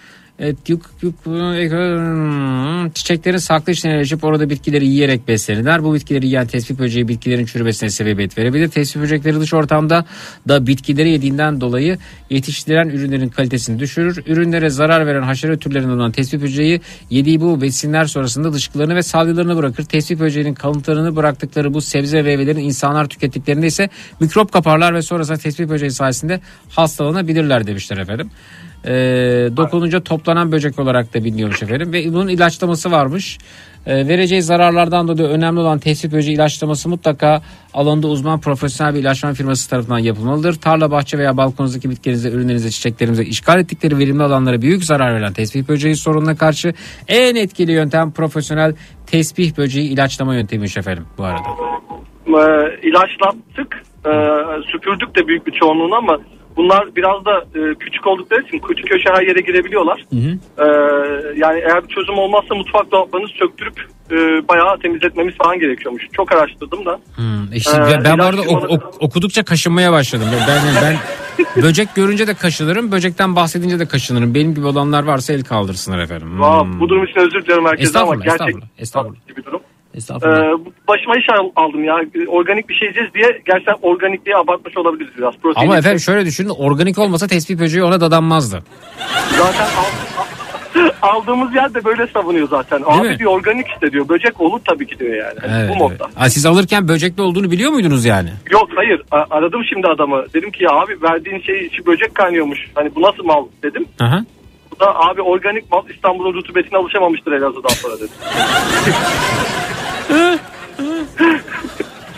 [0.43, 0.85] Evet, yuk,
[1.23, 5.83] hmm, çiçeklerin saklı içine yerleşip orada bitkileri yiyerek beslenirler.
[5.83, 8.67] Bu bitkileri yiyen tespih böceği bitkilerin çürümesine sebebiyet verebilir.
[8.67, 10.05] Tespih böcekleri dış ortamda
[10.47, 11.97] da bitkileri yediğinden dolayı
[12.29, 14.23] yetiştirilen ürünlerin kalitesini düşürür.
[14.25, 19.57] Ürünlere zarar veren haşere türlerinden olan tespih böceği yediği bu besinler sonrasında dışkılarını ve salyalarını
[19.57, 19.83] bırakır.
[19.83, 23.89] Tespih böceğinin kalıntılarını bıraktıkları bu sebze ve meyvelerin insanlar tükettiklerinde ise
[24.19, 26.39] mikrop kaparlar ve sonrasında tespih böceği sayesinde
[26.69, 28.31] hastalanabilirler demişler efendim.
[28.86, 28.91] Ee,
[29.57, 33.38] dokununca toplanan böcek olarak da biliniyormuş efendim ve bunun ilaçlaması varmış.
[33.86, 37.41] Ee, vereceği zararlardan dolayı önemli olan tespih böceği ilaçlaması mutlaka
[37.73, 40.53] alanında uzman profesyonel bir ilaçlama firması tarafından yapılmalıdır.
[40.53, 45.67] Tarla, bahçe veya balkonunuzdaki bitkilerinize, ürünlerinize, çiçeklerinize işgal ettikleri verimli alanlara büyük zarar veren tespih
[45.67, 46.73] böceği sorununa karşı
[47.07, 48.75] en etkili yöntem profesyonel
[49.07, 51.41] tespih böceği ilaçlama yöntemiymiş efendim bu arada.
[52.27, 53.84] e, ilaçlattık.
[54.05, 54.11] E,
[54.71, 56.17] süpürdük de büyük bir çoğunluğunu ama
[56.57, 60.05] bunlar biraz da e, küçük oldukları için küçük köşe her yere girebiliyorlar.
[60.13, 60.65] E,
[61.37, 64.15] yani eğer bir çözüm olmazsa mutfak dolaplarını söktürüp e,
[64.47, 66.03] bayağı temizletmemiz falan gerekiyormuş.
[66.13, 66.99] Çok araştırdım da.
[67.15, 70.28] Hmm, işte Ee, ben bu arada ok- ok- okudukça kaşınmaya başladım.
[70.47, 70.95] Ben ben,
[71.63, 72.91] Böcek görünce de kaşınırım.
[72.91, 74.36] Böcekten bahsedince de kaşınırım.
[74.36, 76.43] Benim gibi olanlar varsa el kaldırsınlar efendim.
[76.43, 76.79] Aa, Hmm.
[76.79, 79.37] bu durum için özür diliyorum herkese ama Estağfurullah, gerçek estağfurullah, estağfurullah.
[79.37, 79.61] bir durum.
[79.93, 80.38] Estağfurullah.
[80.38, 81.96] Ee, başıma iş al- aldım ya.
[82.28, 85.34] Organik bir şey yiyeceğiz diye gerçekten organikliği abartmış olabiliriz biraz.
[85.38, 88.63] Protein Ama efendim şöyle düşünün organik olmasa tespih böceği ona dadanmazdı.
[89.38, 92.84] Zaten al- aldığımız yer de böyle savunuyor zaten.
[92.86, 93.20] Değil Abi mi?
[93.20, 94.09] diyor organik işte diyor.
[94.09, 95.34] Böcek olur tabii ki diyor yani.
[95.43, 95.78] Evet, bu evet.
[95.78, 96.08] modda.
[96.16, 98.30] Ha, siz alırken böcekli olduğunu biliyor muydunuz yani?
[98.51, 100.24] Yok hayır A- aradım şimdi adamı.
[100.34, 102.59] Dedim ki ya abi verdiğin şey içi böcek kaynıyormuş.
[102.76, 103.86] Hani bu nasıl mal dedim.
[104.00, 104.26] Aha.
[104.82, 108.09] Da abi organik mal İstanbul'un rutubetine alışamamıştır Elazığ'dan sonra dedi.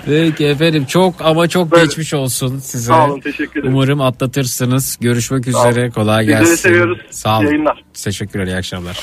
[0.05, 2.87] Peki efendim çok ama çok geçmiş olsun size.
[2.87, 3.75] Sağ olun, teşekkür ederim.
[3.75, 4.97] Umarım atlatırsınız.
[5.01, 5.89] Görüşmek üzere.
[5.89, 6.55] Kolay Sizleri gelsin.
[6.55, 6.97] seviyoruz.
[7.09, 7.45] Sağ olun.
[7.45, 7.83] Yayınlar.
[8.03, 8.47] Teşekkürler.
[8.47, 8.99] iyi akşamlar.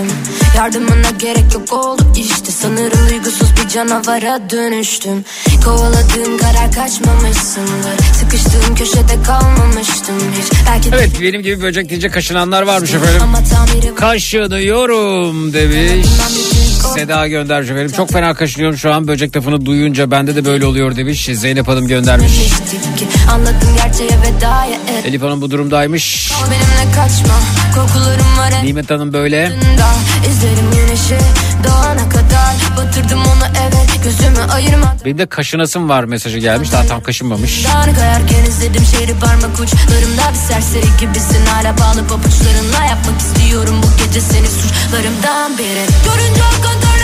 [0.00, 2.52] Çeliştim Yardımına gerek yok oldu işte.
[2.52, 5.24] Sanırım duygusuz bir canavara dönüştüm.
[5.64, 8.04] Kovaladığım karar kaçmamışsındır.
[8.20, 10.52] Sıkıştığım köşede kalmamıştım hiç.
[10.68, 13.20] Belki Evet benim gibi böcek deyince kaşınanlar varmış efendim.
[13.94, 16.06] Kaşınıyorum demiş.
[16.94, 17.92] Seda göndermiş efendim.
[17.96, 21.30] Çok fena kaşınıyorum şu an böcek lafını duyunca bende de böyle oluyor demiş.
[21.32, 22.32] Zeynep Hanım göndermiş.
[24.98, 26.32] Et Elif Hanım bu durumdaymış.
[26.82, 26.92] En
[28.66, 29.52] Nimet Hanım böyle.
[30.30, 31.18] İzlerim güneşi
[31.64, 33.44] doğana kadar Batırdım onu
[34.04, 36.72] gözümü ayırma Benim de kaşınasım var mesajı gelmiş.
[36.72, 37.64] Daha tam kaşınmamış.
[37.64, 41.46] Dağını kayarken izledim şehri parmak uçlarımda Bir serseri gibisin.
[41.46, 43.80] Hala bağlı pabuçlarınla Yapmak istiyorum.
[43.82, 46.99] Bu gece seni suçlarımdan biri Görünce akan terler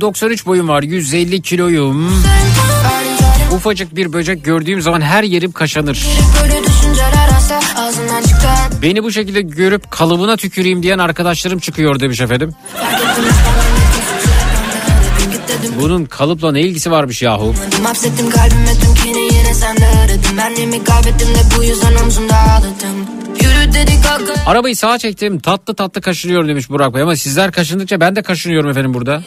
[0.00, 0.82] 1.93 boyum var.
[0.82, 2.22] 150 kiloyum.
[3.52, 6.06] Ufacık bir böcek gördüğüm zaman her yerim kaşanır.
[8.82, 12.54] Beni bu şekilde görüp kalıbına tüküreyim diyen arkadaşlarım çıkıyor demiş efendim.
[15.80, 17.54] Bunun kalıpla ne ilgisi varmış yahu?
[17.84, 23.09] Hapsettim kalbime tüm kini yine sende aradım Benliğimi kaybettim de bu yüzden omzumda ağladım
[24.46, 27.02] Arabayı sağa çektim tatlı tatlı kaşınıyorum demiş Burak Bey.
[27.02, 29.22] Ama sizler kaşındıkça ben de kaşınıyorum efendim burada.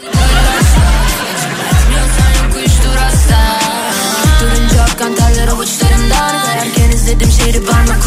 [7.43, 8.03] şehri parmak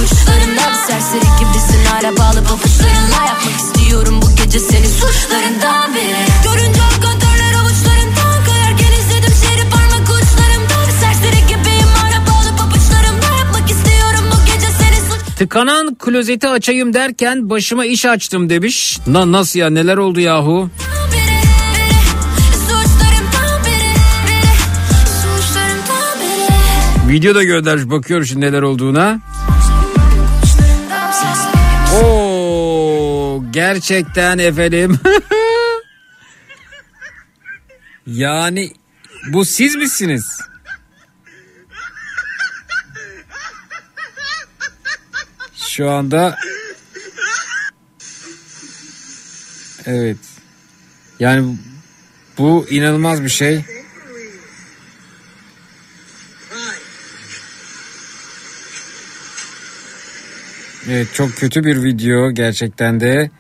[0.86, 3.26] serseri gibisin hala bağlı pabuçlarınla.
[3.26, 6.16] Yapmak istiyorum bu gece seni suçlarından biri.
[6.44, 7.25] Görünce terler
[15.36, 18.98] Tıkanan klozeti açayım derken başıma iş açtım demiş.
[19.06, 20.70] Na, nasıl ya neler oldu yahu?
[27.08, 29.20] Video da göndermiş bakıyorum şimdi neler olduğuna.
[32.02, 34.98] Oo gerçekten efendim.
[38.06, 38.70] yani
[39.32, 40.38] bu siz misiniz?
[45.76, 46.36] Şu anda
[49.86, 50.16] Evet.
[51.20, 51.56] Yani
[52.38, 53.64] bu inanılmaz bir şey.
[60.88, 63.30] Evet çok kötü bir video gerçekten de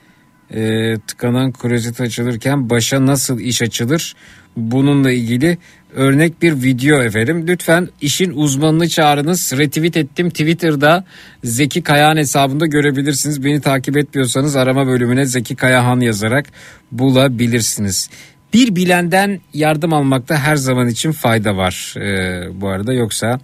[0.50, 4.14] e, tıkanan klozet açılırken başa nasıl iş açılır
[4.56, 5.58] bununla ilgili
[5.94, 7.44] örnek bir video efendim.
[7.46, 9.52] Lütfen işin uzmanını çağırınız.
[9.58, 11.04] Retweet ettim Twitter'da
[11.44, 13.44] Zeki Kayahan hesabında görebilirsiniz.
[13.44, 16.46] Beni takip etmiyorsanız arama bölümüne Zeki Kayahan yazarak
[16.92, 18.10] bulabilirsiniz.
[18.52, 23.40] Bir bilenden yardım almakta her zaman için fayda var e, bu arada yoksa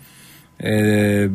[0.65, 0.71] e,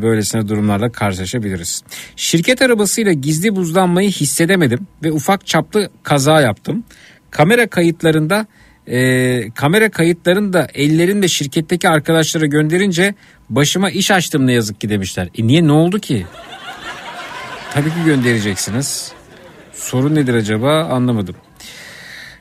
[0.02, 1.84] böylesine durumlarla karşılaşabiliriz.
[2.16, 6.84] Şirket arabasıyla gizli buzlanmayı hissedemedim ve ufak çaplı kaza yaptım.
[7.32, 8.48] Kamera kayıtlarında
[8.88, 13.16] e, kamera kayıtlarını da ellerini de şirketteki arkadaşlara gönderince
[13.50, 15.30] başıma iş açtım ne yazık ki demişler.
[15.38, 16.26] E niye ne oldu ki?
[17.74, 19.12] Tabii ki göndereceksiniz.
[19.74, 21.36] Sorun nedir acaba anlamadım.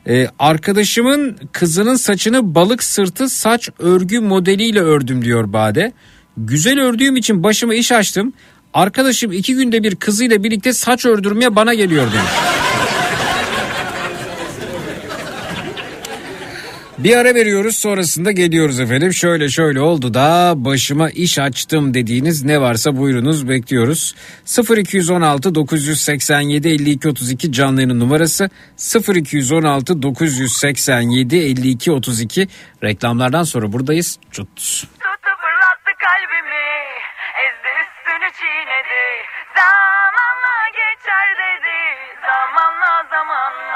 [0.09, 5.93] Ee, arkadaşımın kızının saçını balık sırtı saç örgü modeliyle ördüm diyor Bade.
[6.37, 8.33] Güzel ördüğüm için başıma iş açtım.
[8.75, 12.56] Arkadaşım iki günde bir kızıyla birlikte saç ördürmeye bana geliyor demiş.
[16.99, 19.13] Bir ara veriyoruz sonrasında geliyoruz efendim.
[19.13, 24.15] Şöyle şöyle oldu da başıma iş açtım dediğiniz ne varsa buyurunuz bekliyoruz.
[24.77, 28.51] 0216 987 52 32 canlı yayının numarası
[29.15, 32.49] 0216 987 52 32
[32.83, 34.19] reklamlardan sonra buradayız.
[34.31, 34.57] Cut.
[34.57, 36.67] Tuttu fırlattı kalbimi
[37.45, 39.05] Ezdi üstünü çiğnedi
[39.57, 41.79] Zamanla geçer dedi
[42.27, 43.76] Zamanla zamanla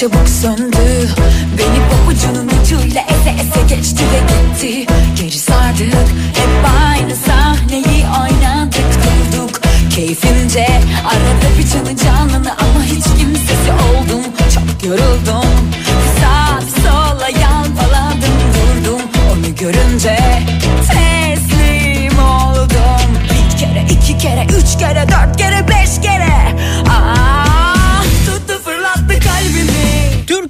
[0.00, 1.08] çabuk söndü.
[1.58, 4.94] Beni pabucunun ucuyla ese ese geçti ve gitti.
[5.16, 9.60] Geri sardık hep aynı sahneyi oynadık durduk.
[9.90, 10.66] Keyfimce
[11.04, 14.24] arada bir canı canını ama hiç kimsesi oldum.
[14.54, 19.00] Çok yoruldum bir sağa bir sola yalpaladım durdum.
[19.32, 20.18] Onu görünce
[20.88, 23.10] teslim oldum.
[23.24, 26.56] Bir kere iki kere üç kere dört kere beş kere.
[26.88, 27.27] Ah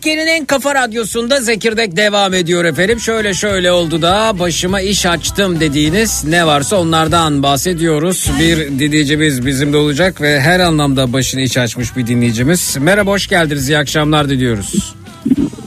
[0.09, 3.01] Türkiye'nin en kafa radyosunda Zekirdek devam ediyor efendim.
[3.01, 8.31] Şöyle şöyle oldu da başıma iş açtım dediğiniz ne varsa onlardan bahsediyoruz.
[8.41, 12.77] Bir dinleyicimiz bizimle olacak ve her anlamda başına iş açmış bir dinleyicimiz.
[12.81, 14.95] Merhaba hoş geldiniz iyi akşamlar diliyoruz.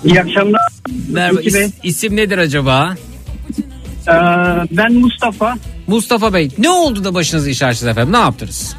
[0.04, 0.62] İyi akşamlar.
[1.10, 2.96] Merhaba is- isim nedir acaba?
[4.08, 4.12] Ee,
[4.72, 5.56] ben Mustafa.
[5.88, 8.76] Mustafa Bey ne oldu da başınıza iş açtı efendim ne yaptınız?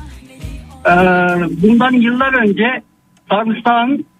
[0.86, 0.90] Ee,
[1.62, 2.82] bundan yıllar önce
[3.30, 4.11] sarımsağın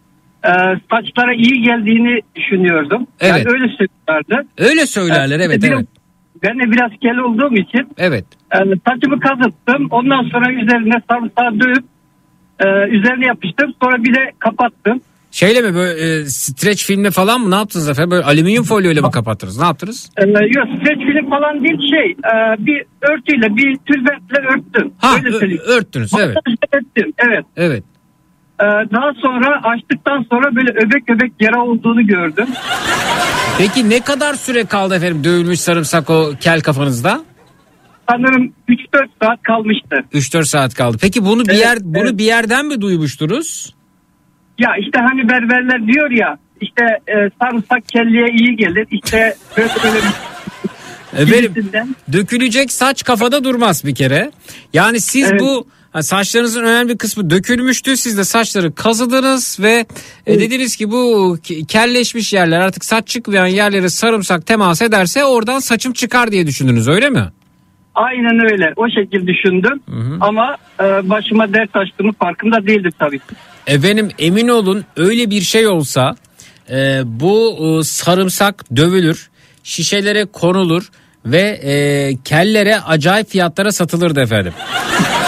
[0.44, 0.50] e,
[0.90, 3.06] saçlara iyi geldiğini düşünüyordum.
[3.20, 3.46] Yani Evet.
[3.46, 4.48] öyle söylüyorlardı.
[4.58, 5.88] Öyle söylerler Ee, evet biraz- evet.
[6.42, 8.24] Ben de biraz kel olduğum için Evet.
[8.54, 8.58] e,
[8.88, 9.86] saçımı kazıttım.
[9.90, 11.84] Ondan sonra üzerine sarımsağı dövüp
[12.60, 12.66] e,
[12.98, 13.74] üzerine yapıştım.
[13.82, 15.00] Sonra bir de kapattım.
[15.30, 18.10] Şeyle mi böyle e, streç filmle falan mı ne yaptınız efendim?
[18.10, 19.58] Böyle alüminyum folyoyla mı kapattınız?
[19.58, 20.10] Ne yaptınız?
[20.18, 24.92] Ee, yok streç film falan değil şey e, bir örtüyle bir tülbentle örttüm.
[24.98, 26.36] Ha Öyle ö- örttünüz evet.
[26.72, 27.44] Ettim, evet.
[27.56, 27.84] Evet.
[28.62, 32.46] Ee, daha sonra açtıktan sonra böyle öbek öbek yara olduğunu gördüm.
[33.58, 37.24] Peki ne kadar süre kaldı efendim dövülmüş sarımsak o kel kafanızda?
[38.10, 40.04] Sanırım 3-4 saat kalmıştı.
[40.12, 40.96] 3-4 saat kaldı.
[41.00, 42.18] Peki bunu bir Evet, yer bunu evet.
[42.18, 43.74] bir yerden mi duymuştunuz?
[44.58, 48.86] Ya işte hani berberler diyor ya işte e, sarımsak kelleye iyi gelir.
[48.90, 49.70] İşte böyle
[51.18, 54.30] böyle Efendim dökülecek saç kafada durmaz bir kere.
[54.72, 55.40] Yani siz Evet.
[55.40, 57.96] bu ha, saçlarınızın önemli bir kısmı dökülmüştü.
[57.96, 59.86] Siz de saçları kazıdınız ve
[60.26, 65.58] e, dediniz ki bu ke- kelleşmiş yerler artık saç çıkmayan yerlere sarımsak temas ederse oradan
[65.58, 67.32] saçım çıkar diye düşündünüz öyle mi?
[67.94, 68.72] Aynen öyle.
[68.76, 69.80] O şekilde düşündüm.
[70.20, 73.34] Ama e, başıma dert açtığımı farkında değildim tabii ki.
[73.66, 76.16] Efendim emin olun öyle bir şey olsa
[76.70, 79.30] e, bu e, sarımsak dövülür,
[79.62, 80.88] şişelere konulur
[81.26, 81.72] ve e,
[82.24, 84.52] kellere acayip fiyatlara satılırdı efendim.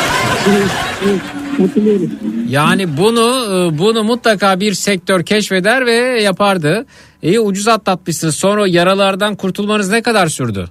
[2.49, 3.21] Yani bunu
[3.55, 5.93] e, bunu mutlaka bir sektör keşfeder ve
[6.23, 6.87] yapardı.
[7.23, 8.37] İyi ucuz atlatmışsınız.
[8.37, 10.65] Sonra yaralardan kurtulmanız ne kadar sürdü?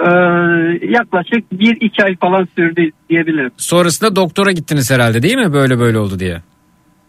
[0.00, 0.04] Ee,
[0.82, 3.50] yaklaşık 1-2 ay falan sürdü diyebilirim.
[3.56, 5.52] Sonrasında doktora gittiniz herhalde değil mi?
[5.52, 6.42] Böyle böyle oldu diye.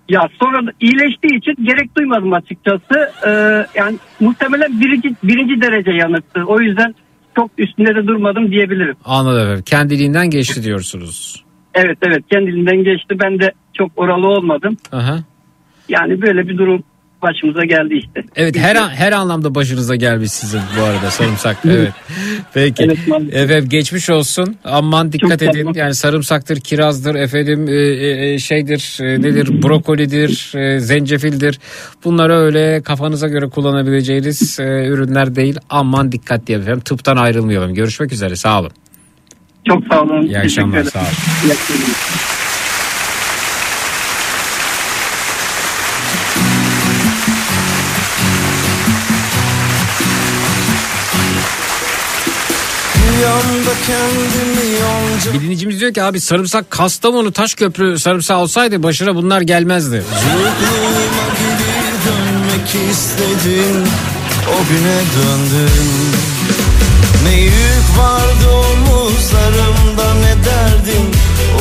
[0.09, 3.11] Ya sonra iyileştiği için gerek duymadım açıkçası.
[3.27, 3.29] Ee,
[3.75, 6.43] yani muhtemelen birinci, birinci derece yanıktı.
[6.47, 6.95] O yüzden
[7.35, 8.95] çok üstünde de durmadım diyebilirim.
[9.05, 9.63] Anladım efendim.
[9.65, 11.43] Kendiliğinden geçti diyorsunuz.
[11.73, 13.15] Evet evet kendiliğinden geçti.
[13.23, 14.77] Ben de çok oralı olmadım.
[14.91, 15.19] Aha.
[15.89, 16.83] Yani böyle bir durum
[17.21, 18.23] başımıza geldi işte.
[18.35, 21.57] Evet her an, her anlamda başınıza gelmiş sizin bu arada sarımsak.
[21.65, 21.93] Evet.
[22.53, 22.83] Peki.
[22.83, 23.33] Evet, maalesef.
[23.35, 24.55] efendim geçmiş olsun.
[24.63, 25.65] Aman dikkat Çok edin.
[25.65, 25.73] olun.
[25.73, 29.63] Yani sarımsaktır, kirazdır, efendim e, e, e, şeydir, e, nedir?
[29.63, 31.59] Brokolidir, e, zencefildir.
[32.03, 35.59] Bunları öyle kafanıza göre kullanabileceğiniz e, ürünler değil.
[35.69, 36.79] Aman dikkat diye efendim.
[36.79, 37.73] Tıptan ayrılmayalım.
[37.73, 38.35] Görüşmek üzere.
[38.35, 38.71] Sağ olun.
[39.67, 40.21] Çok sağ olun.
[40.25, 40.83] İyi akşamlar.
[40.83, 41.07] Sağ olun.
[53.11, 55.33] İyi akşamlar.
[55.41, 60.03] Dinleyicimiz diyor ki abi sarımsak Kastamonu Taşköprü sarımsağı olsaydı başına bunlar gelmezdi.
[61.59, 63.87] Geri dönmek istedim
[64.47, 65.71] O güne döndüm
[67.23, 68.45] Ne yük vardı
[69.09, 71.11] omuzlarımda ne derdim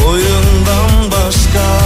[0.06, 1.78] Oyundan başka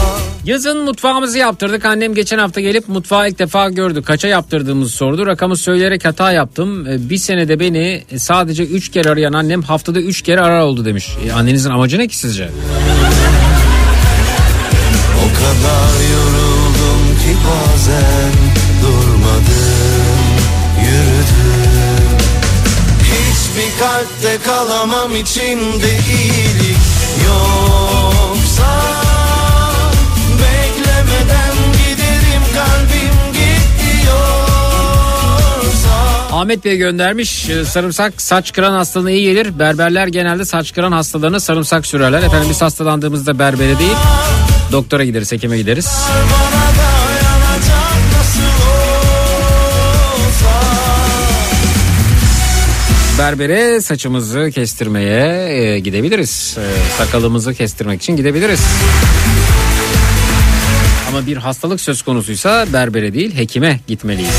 [0.44, 1.84] Yazın mutfağımızı yaptırdık.
[1.84, 4.02] Annem geçen hafta gelip mutfağı ilk defa gördü.
[4.02, 5.26] Kaça yaptırdığımızı sordu.
[5.26, 6.86] Rakamı söyleyerek hata yaptım.
[6.86, 11.08] Ee, Bir senede beni sadece 3 kere arayan annem haftada 3 kere arar oldu demiş.
[11.28, 12.50] E, annenizin amacı ne ki sizce?
[15.42, 18.51] kadar yoruldum ki bazen
[23.82, 26.78] kalpte kalamam içinde iyilik
[27.26, 28.72] yoksa
[30.38, 33.66] Beklemeden giderim kalbim git
[35.62, 35.90] diyorsa
[36.32, 39.58] Ahmet Bey göndermiş e, sarımsak saç kıran hastalığına iyi gelir.
[39.58, 42.22] Berberler genelde saç kıran hastalarına sarımsak sürerler.
[42.22, 43.96] Efendim biz hastalandığımızda berbere değil
[44.72, 45.86] doktora gideriz hekime gideriz.
[45.86, 46.71] Yanacak
[53.22, 56.58] Berbere saçımızı kestirmeye e, gidebiliriz.
[56.58, 56.64] E,
[56.98, 58.60] sakalımızı kestirmek için gidebiliriz.
[61.08, 64.34] Ama bir hastalık söz konusuysa berbere değil hekime gitmeliyiz.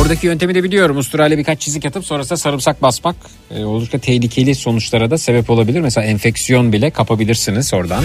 [0.00, 0.96] Oradaki yöntemi de biliyorum.
[0.96, 3.16] Usturayla birkaç çizik atıp sonrasında sarımsak basmak
[3.50, 5.80] e, oldukça tehlikeli sonuçlara da sebep olabilir.
[5.80, 8.04] Mesela enfeksiyon bile kapabilirsiniz oradan.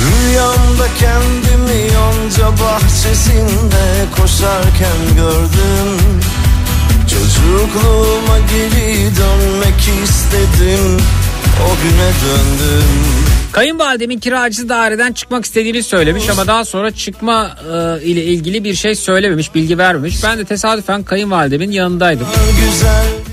[0.00, 1.39] Rüyamda yonca
[2.52, 6.20] bahçesinde koşarken gördüm
[7.00, 11.00] Çocukluğuma geri dönmek istedim
[11.64, 13.10] O güne döndüm
[13.52, 18.94] Kayınvalidemin kiracısı daireden çıkmak istediğini söylemiş ama daha sonra çıkma e, ile ilgili bir şey
[18.94, 20.24] söylememiş, bilgi vermemiş.
[20.24, 22.26] Ben de tesadüfen kayınvalidemin yanındaydım.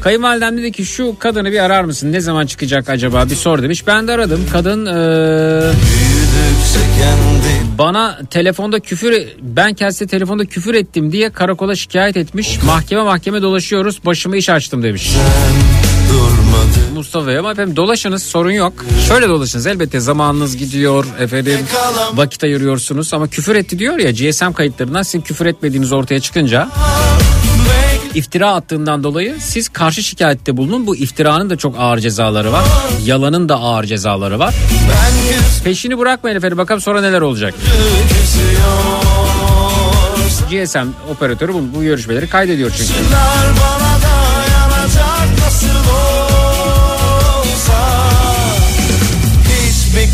[0.02, 2.12] Kayınvalidem dedi ki şu kadını bir arar mısın?
[2.12, 3.30] Ne zaman çıkacak acaba?
[3.30, 3.88] Bir sor demiş.
[3.88, 4.46] Ben de aradım.
[4.52, 5.72] Kadın e,
[7.78, 12.64] bana telefonda küfür ben kendisine telefonda küfür ettim diye karakola şikayet etmiş.
[12.64, 14.06] Mahkeme mahkeme dolaşıyoruz.
[14.06, 15.12] Başıma iş açtım demiş.
[16.94, 18.74] Mustafa'ya ama efendim dolaşınız sorun yok.
[19.08, 21.60] Şöyle dolaşınız elbette zamanınız gidiyor efendim
[22.14, 26.70] vakit ayırıyorsunuz ama küfür etti diyor ya GSM kayıtlarından sizin küfür etmediğiniz ortaya çıkınca
[28.16, 30.88] iftira attığından dolayı siz karşı şikayette bulunun.
[30.88, 32.64] Bu iftiranın da çok ağır cezaları var.
[33.06, 34.56] Yalanın da ağır cezaları var.
[35.64, 37.54] Peşini bırakmayın efendim bakalım sonra neler olacak.
[40.52, 42.94] GSM operatörü bu, bu görüşmeleri kaydediyor çünkü.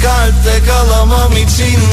[0.03, 1.92] Kalpte kalamam içinde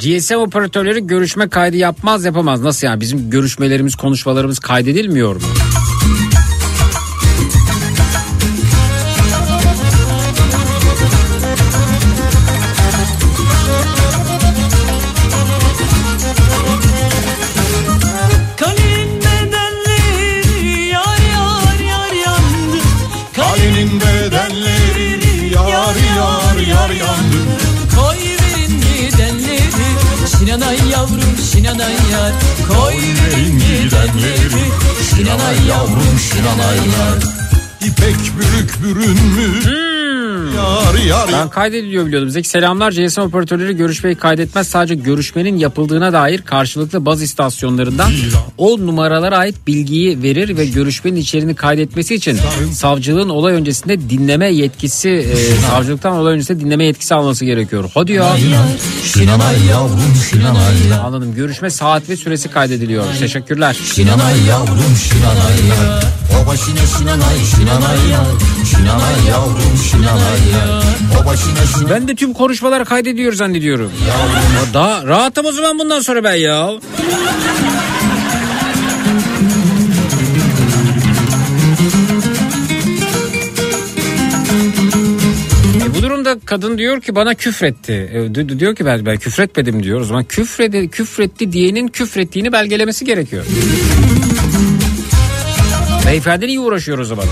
[0.00, 2.62] GSM operatörleri görüşme kaydı yapmaz yapamaz.
[2.62, 5.42] Nasıl yani bizim görüşmelerimiz konuşmalarımız kaydedilmiyor mu?
[35.30, 37.18] Şinanay yavrum şinanay yar
[37.80, 39.89] İpek bürük bürünmüş
[40.56, 42.30] Yar yar Ben kaydediliyor biliyordum.
[42.30, 42.92] Zeki selamlar.
[42.92, 44.68] GSM operatörleri görüşmeyi kaydetmez.
[44.68, 48.12] Sadece görüşmenin yapıldığına dair karşılıklı baz istasyonlarından
[48.58, 52.38] o numaralara ait bilgiyi verir ve görüşmenin içeriğini kaydetmesi için
[52.72, 55.36] savcılığın olay öncesinde dinleme yetkisi e,
[55.70, 57.90] savcılıktan olay öncesinde dinleme yetkisi alması gerekiyor.
[57.94, 58.36] Hadi ya.
[59.04, 61.34] Şinanay yavrum şinanay yar Anladım.
[61.34, 63.04] Görüşme saat ve süresi kaydediliyor.
[63.18, 63.76] Teşekkürler.
[63.94, 66.04] Şinanay yavrum şinanay yar
[66.42, 68.26] O başına şinanay şinanay yar
[68.70, 70.39] Şinanay yavrum şinanay
[71.90, 73.92] Ben de tüm konuşmalar kaydediyor zannediyorum.
[74.08, 76.70] Ya daha rahatım o zaman bundan sonra ben ya.
[85.86, 87.92] E bu durumda kadın diyor ki bana küfretti.
[87.92, 90.00] E, di- diyor ki ben, ben küfretmedim diyor.
[90.00, 93.44] O zaman küfredi, küfretti diyenin küfrettiğini belgelemesi gerekiyor.
[96.06, 97.24] Beyefendi niye uğraşıyor o zaman?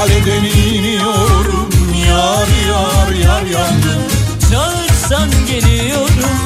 [0.00, 1.70] Kaleden iniyorum
[2.08, 4.02] yar yar yar yandım
[4.50, 6.36] çağırsan geliyorum.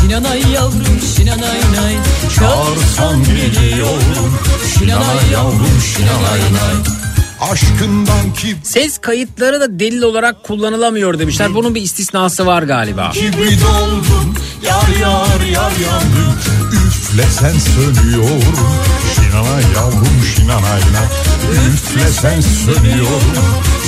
[0.00, 1.96] Şinanay yavrum şinanay nay.
[2.38, 4.38] Çağırsan geliyorum.
[4.78, 6.94] Şinanay yavrum şinanay nay.
[7.52, 11.54] Aşkından ki Ses kayıtları da delil olarak kullanılamıyor demişler.
[11.54, 13.10] Bunun bir istisnası var galiba.
[13.10, 14.34] kibrit oldum.
[14.62, 16.63] Yar yar yar yandım
[17.14, 18.54] Üflesen sönüyorum
[19.14, 21.08] Şinanay yavrum şinanay nay
[21.68, 23.34] Üflesen sönüyorum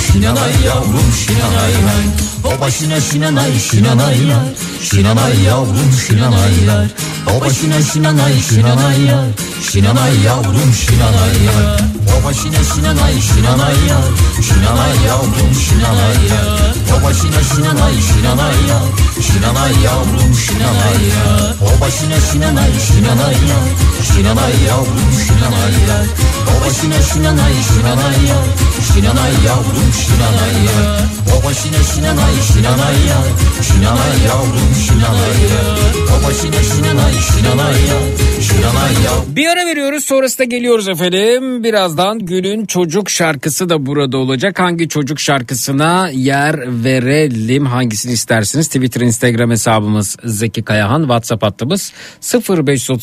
[0.07, 2.05] Şinanay yavrum şinanay nay
[2.43, 6.87] O başına şinanay şinanay nay Şinanay yavrum şinanay nay
[7.35, 9.31] O başına şinanay şinanay nay
[9.71, 11.77] Şinanay yavrum şinanay nay
[12.19, 14.07] O başına şinanay şinanay nay
[14.41, 16.67] Şinanay yavrum şinanay nay
[16.99, 22.71] O başına şinanay şinanay nay Şinanay yavrum şinanay nay O başına şinanay
[23.17, 23.69] şinanay nay
[24.03, 26.07] Şinanay yavrum şinanay nay
[26.51, 28.45] O başına şinanay şinanay nay
[28.93, 33.27] Şinanay yavrum şinanay nay O başına şinanay şinanay nay
[33.61, 35.77] Şinanay yavrum şinanay nay
[36.13, 41.63] O başına şinanay şinanay nay Şinanay yavrum Bir ara veriyoruz sonrasında geliyoruz efendim.
[41.63, 44.59] Birazdan günün çocuk şarkısı da burada olacak.
[44.59, 48.67] Hangi çocuk şarkısına yer verelim hangisini istersiniz?
[48.67, 51.93] Twitter Instagram hesabımız Zeki Kayahan WhatsApp hattımız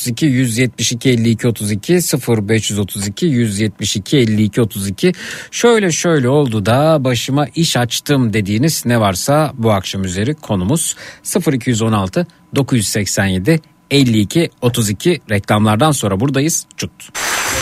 [0.04, 1.94] 0532 172 52 32
[2.28, 5.12] 0532 172 52 32
[5.50, 10.96] şöyle şöyle oldu da başıma iş açtım dediğiniz ne varsa bu akşam üzeri konumuz
[11.52, 13.60] 0216 987
[13.90, 16.66] 52 32 reklamlardan sonra buradayız.
[16.76, 16.90] Çut.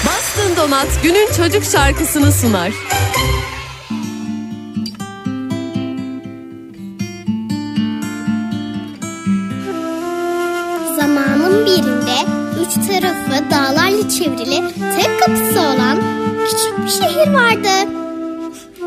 [0.06, 2.72] Bastın Donat günün çocuk şarkısını sunar.
[11.66, 12.18] Birinde
[12.62, 14.62] üç tarafı dağlarla çevrili
[14.96, 15.98] tek kapısı olan
[16.46, 17.90] küçük bir şehir vardı.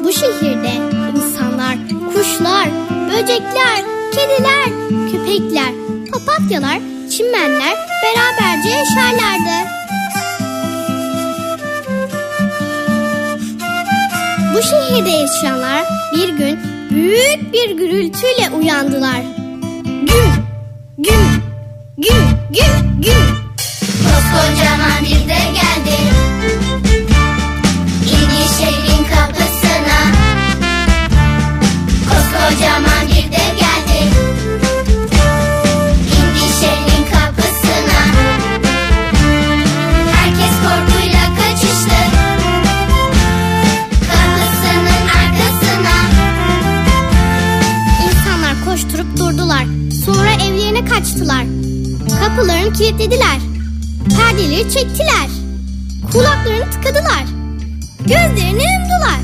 [0.04, 0.72] Bu şehirde
[1.16, 1.78] insanlar,
[2.14, 2.68] kuşlar,
[3.10, 3.82] böcekler,
[4.12, 4.66] kediler,
[5.12, 5.72] köpekler,
[6.12, 6.80] papatyalar,
[7.12, 9.70] çimenler beraberce yaşarlardı.
[14.56, 15.86] Bu şehirde yaşayanlar
[16.16, 16.60] bir gün
[16.92, 19.22] büyük bir gürültüyle uyandılar.
[19.84, 20.46] Güm,
[20.98, 21.45] güm,
[21.98, 23.46] güm, güm, güm.
[24.04, 25.98] Koskocaman bir de geldi
[28.04, 30.00] İndi şehrin kapısına
[32.10, 32.95] Koskocaman
[52.66, 53.40] Kapılarını kilitlediler.
[54.18, 55.30] Perdeleri çektiler.
[56.12, 57.24] Kulaklarını tıkadılar.
[58.00, 59.22] Gözlerini yumdular.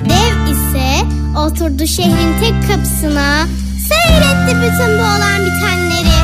[0.00, 1.06] Dev ise
[1.38, 3.46] oturdu şehrin tek kapısına.
[3.88, 6.20] Seyretti bütün bu olan bitenleri.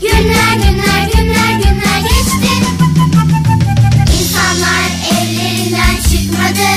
[0.00, 2.52] Günler günler günler günler geçti
[4.20, 6.68] İnsanlar evlerinden çıkmadı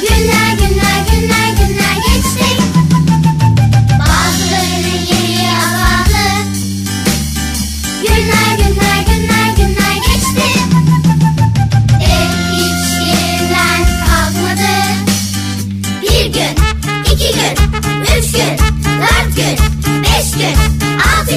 [0.00, 2.61] Günler günler günler günler geçti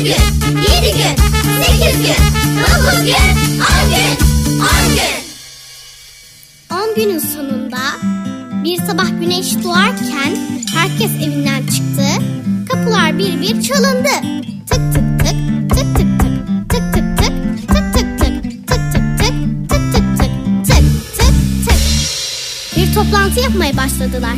[0.06, 1.16] gün, yedi gün,
[1.64, 2.26] sekiz gün,
[2.60, 3.16] dokuz gün,
[3.60, 4.18] on gün,
[4.60, 5.26] on gün.
[6.72, 7.78] 10 günün sonunda
[8.64, 10.38] bir sabah güneş doğarken
[10.76, 12.06] herkes evinden çıktı.
[12.70, 14.10] Kapılar bir bir çalındı.
[14.70, 19.70] Tık tık tık, tık tık tık, tık tık tık, tık tık tık, tık tık tık,
[19.70, 20.84] tık tık tık, tık
[21.18, 21.78] tık tık.
[22.78, 24.38] Bir toplantı yapmaya başladılar.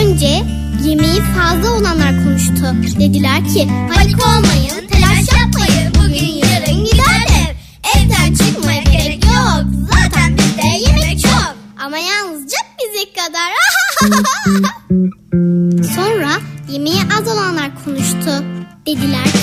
[0.00, 2.98] Önce yemeği fazla olanlar konuştu.
[3.00, 5.94] Dediler ki panik olmayın, telaş yapmayın.
[5.94, 7.54] Bugün yarın gider ev.
[7.96, 9.64] Evden çıkmaya gerek yok.
[9.92, 11.56] Zaten bizde yemek çok.
[11.84, 13.52] Ama yalnızca bize kadar.
[15.94, 16.30] Sonra
[16.70, 18.44] yemeği az olanlar konuştu.
[18.86, 19.37] Dediler ki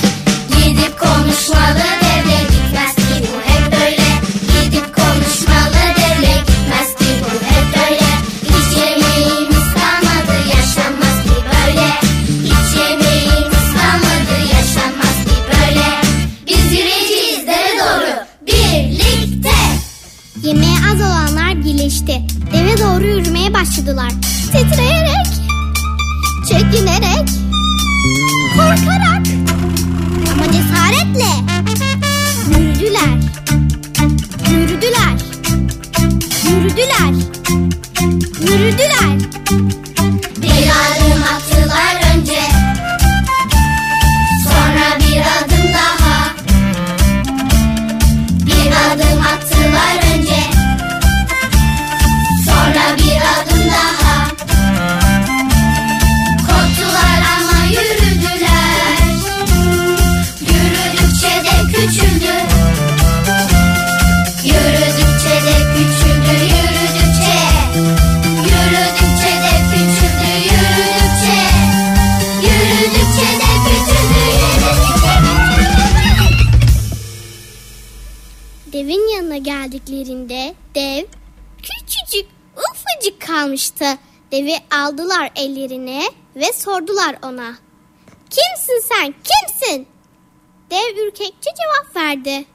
[92.16, 92.46] verdi.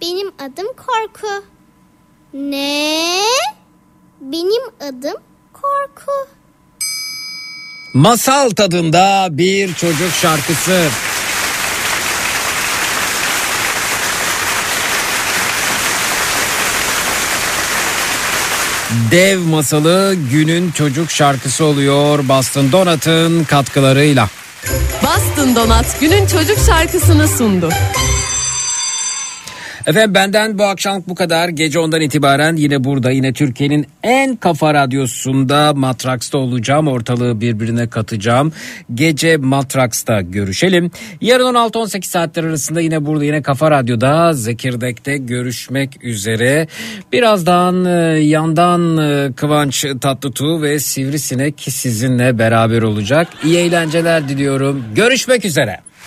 [0.00, 1.44] Benim adım Korku.
[2.34, 3.22] Ne?
[4.20, 5.22] Benim adım
[5.52, 6.12] Korku.
[7.94, 10.88] Masal tadında bir çocuk şarkısı.
[19.10, 24.28] Dev masalı günün çocuk şarkısı oluyor Boston Donut'ın katkılarıyla.
[25.02, 27.68] Boston Donat günün çocuk şarkısını sundu.
[29.86, 31.48] Efendim benden bu akşam bu kadar.
[31.48, 36.88] Gece ondan itibaren yine burada yine Türkiye'nin en kafa radyosunda Matraks'ta olacağım.
[36.88, 38.52] Ortalığı birbirine katacağım.
[38.94, 40.90] Gece Matraks'ta görüşelim.
[41.20, 46.68] Yarın 16-18 saatler arasında yine burada yine Kafa Radyo'da Zekirdek'te görüşmek üzere.
[47.12, 47.90] Birazdan e,
[48.20, 53.28] yandan e, Kıvanç Tatlıtuğ ve Sivrisinek sizinle beraber olacak.
[53.44, 54.84] İyi eğlenceler diliyorum.
[54.94, 55.91] Görüşmek üzere.